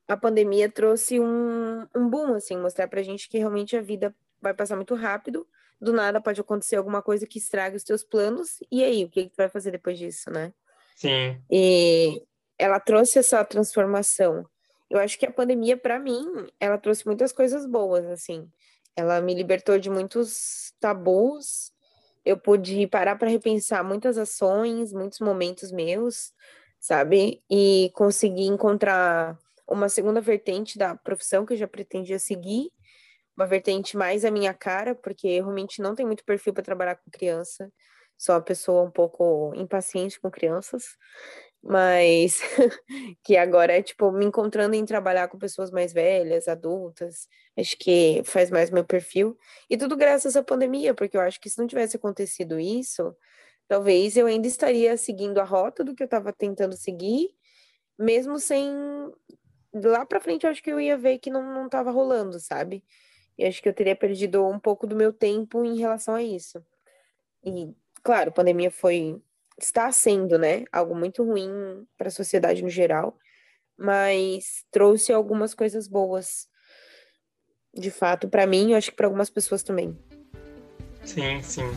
a 0.08 0.16
pandemia 0.16 0.70
trouxe 0.70 1.18
um, 1.20 1.86
um 1.94 2.08
boom, 2.08 2.34
assim, 2.34 2.56
mostrar 2.56 2.88
pra 2.88 3.02
gente 3.02 3.28
que 3.28 3.38
realmente 3.38 3.76
a 3.76 3.82
vida 3.82 4.14
vai 4.40 4.54
passar 4.54 4.76
muito 4.76 4.94
rápido. 4.94 5.46
Do 5.80 5.92
nada 5.92 6.20
pode 6.20 6.40
acontecer 6.40 6.76
alguma 6.76 7.02
coisa 7.02 7.26
que 7.26 7.38
estrague 7.38 7.76
os 7.76 7.84
teus 7.84 8.02
planos. 8.02 8.58
E 8.70 8.82
aí, 8.82 9.04
o 9.04 9.10
que, 9.10 9.24
que 9.24 9.30
tu 9.30 9.36
vai 9.36 9.48
fazer 9.48 9.72
depois 9.72 9.98
disso, 9.98 10.30
né? 10.30 10.52
Sim, 10.94 11.38
E 11.50 12.22
ela 12.58 12.80
trouxe 12.80 13.18
essa 13.18 13.44
transformação. 13.44 14.48
Eu 14.88 14.98
acho 14.98 15.18
que 15.18 15.26
a 15.26 15.32
pandemia, 15.32 15.76
para 15.76 15.98
mim, 15.98 16.24
ela 16.58 16.78
trouxe 16.78 17.04
muitas 17.04 17.32
coisas 17.32 17.66
boas, 17.66 18.06
assim. 18.06 18.50
Ela 18.96 19.20
me 19.20 19.34
libertou 19.34 19.78
de 19.78 19.90
muitos 19.90 20.72
tabus. 20.80 21.72
Eu 22.24 22.36
pude 22.38 22.86
parar 22.88 23.16
para 23.16 23.28
repensar 23.28 23.84
muitas 23.84 24.18
ações, 24.18 24.92
muitos 24.92 25.20
momentos 25.20 25.70
meus, 25.70 26.32
sabe? 26.80 27.42
E 27.50 27.90
conseguir 27.94 28.46
encontrar 28.46 29.38
uma 29.68 29.88
segunda 29.88 30.20
vertente 30.20 30.78
da 30.78 30.96
profissão 30.96 31.44
que 31.44 31.52
eu 31.52 31.56
já 31.56 31.68
pretendia 31.68 32.18
seguir, 32.18 32.70
uma 33.36 33.46
vertente 33.46 33.96
mais 33.96 34.24
à 34.24 34.30
minha 34.30 34.54
cara, 34.54 34.94
porque 34.94 35.26
eu 35.28 35.44
realmente 35.44 35.82
não 35.82 35.94
tenho 35.94 36.08
muito 36.08 36.24
perfil 36.24 36.54
para 36.54 36.62
trabalhar 36.62 36.96
com 36.96 37.10
criança. 37.10 37.70
Sou 38.16 38.34
uma 38.34 38.40
pessoa 38.40 38.82
um 38.82 38.90
pouco 38.90 39.52
impaciente 39.54 40.18
com 40.18 40.30
crianças, 40.30 40.96
mas 41.62 42.40
que 43.24 43.36
agora 43.36 43.76
é 43.76 43.82
tipo 43.82 44.10
me 44.12 44.24
encontrando 44.24 44.74
em 44.74 44.84
trabalhar 44.84 45.28
com 45.28 45.38
pessoas 45.38 45.70
mais 45.70 45.92
velhas, 45.92 46.48
adultas. 46.48 47.28
Acho 47.56 47.76
que 47.78 48.22
faz 48.24 48.50
mais 48.50 48.70
meu 48.70 48.84
perfil. 48.84 49.36
E 49.68 49.76
tudo 49.76 49.96
graças 49.96 50.36
à 50.36 50.42
pandemia, 50.42 50.94
porque 50.94 51.16
eu 51.16 51.20
acho 51.20 51.40
que 51.40 51.50
se 51.50 51.58
não 51.58 51.66
tivesse 51.66 51.96
acontecido 51.96 52.58
isso, 52.60 53.14
talvez 53.68 54.16
eu 54.16 54.26
ainda 54.26 54.46
estaria 54.46 54.96
seguindo 54.96 55.38
a 55.38 55.44
rota 55.44 55.84
do 55.84 55.94
que 55.94 56.02
eu 56.02 56.06
estava 56.06 56.32
tentando 56.32 56.76
seguir, 56.76 57.30
mesmo 57.98 58.38
sem 58.38 58.72
lá 59.74 60.06
para 60.06 60.20
frente 60.20 60.44
eu 60.44 60.50
acho 60.50 60.62
que 60.62 60.70
eu 60.70 60.80
ia 60.80 60.96
ver 60.96 61.18
que 61.18 61.30
não 61.30 61.68
não 61.68 61.92
rolando, 61.92 62.40
sabe? 62.40 62.84
E 63.38 63.44
acho 63.44 63.62
que 63.62 63.68
eu 63.68 63.74
teria 63.74 63.96
perdido 63.96 64.46
um 64.46 64.58
pouco 64.58 64.86
do 64.86 64.96
meu 64.96 65.12
tempo 65.12 65.64
em 65.64 65.78
relação 65.78 66.14
a 66.14 66.22
isso. 66.22 66.64
E 67.44 67.74
claro, 68.02 68.30
a 68.30 68.32
pandemia 68.32 68.70
foi 68.70 69.20
está 69.58 69.90
sendo, 69.90 70.38
né, 70.38 70.64
algo 70.72 70.94
muito 70.94 71.24
ruim 71.24 71.86
para 71.96 72.08
a 72.08 72.10
sociedade 72.10 72.62
no 72.62 72.68
geral, 72.68 73.18
mas 73.76 74.64
trouxe 74.70 75.12
algumas 75.12 75.54
coisas 75.54 75.88
boas. 75.88 76.46
De 77.74 77.90
fato, 77.90 78.28
para 78.28 78.46
mim, 78.46 78.72
eu 78.72 78.78
acho 78.78 78.90
que 78.90 78.96
para 78.96 79.06
algumas 79.06 79.30
pessoas 79.30 79.62
também. 79.62 79.96
sim, 81.04 81.42
sim. 81.42 81.70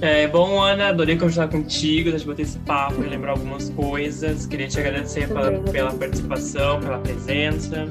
É, 0.00 0.28
bom, 0.28 0.62
Ana, 0.62 0.90
adorei 0.90 1.16
conversar 1.16 1.48
contigo, 1.48 2.10
deixa 2.10 2.24
eu 2.24 2.28
bater 2.28 2.42
esse 2.42 2.58
papo 2.60 3.02
e 3.02 3.08
lembrar 3.08 3.32
algumas 3.32 3.68
coisas. 3.70 4.46
Queria 4.46 4.68
te 4.68 4.78
agradecer 4.78 5.26
pela, 5.26 5.60
pela 5.72 5.92
participação, 5.92 6.78
pela 6.78 6.98
presença. 7.00 7.86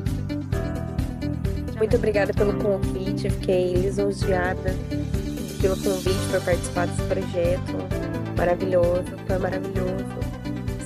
Muito 1.77 1.97
obrigada 1.97 2.33
pelo 2.33 2.57
convite, 2.57 3.25
eu 3.25 3.31
fiquei 3.31 3.73
lisonjeada 3.73 4.73
pelo 5.61 5.75
convite 5.75 6.27
para 6.31 6.39
participar 6.39 6.87
desse 6.87 7.03
projeto 7.03 7.96
maravilhoso, 8.37 9.03
foi 9.25 9.37
maravilhoso. 9.37 10.05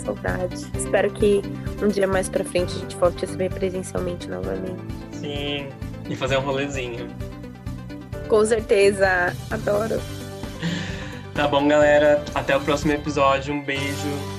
Saudade. 0.04 0.66
Espero 0.76 1.12
que 1.12 1.42
um 1.84 1.88
dia 1.88 2.08
mais 2.08 2.28
para 2.28 2.44
frente 2.44 2.76
a 2.76 2.80
gente 2.80 2.96
volte 2.96 3.26
a 3.26 3.28
se 3.28 3.38
ver 3.38 3.54
presencialmente 3.54 4.28
novamente. 4.28 4.82
Sim, 5.12 5.70
e 6.10 6.16
fazer 6.16 6.38
um 6.38 6.42
rolezinho. 6.42 7.08
Com 8.28 8.44
certeza, 8.46 9.36
adoro. 9.52 10.02
Tá 11.36 11.48
bom, 11.48 11.68
galera. 11.68 12.24
Até 12.34 12.56
o 12.58 12.62
próximo 12.62 12.94
episódio. 12.94 13.54
Um 13.54 13.64
beijo. 13.64 14.31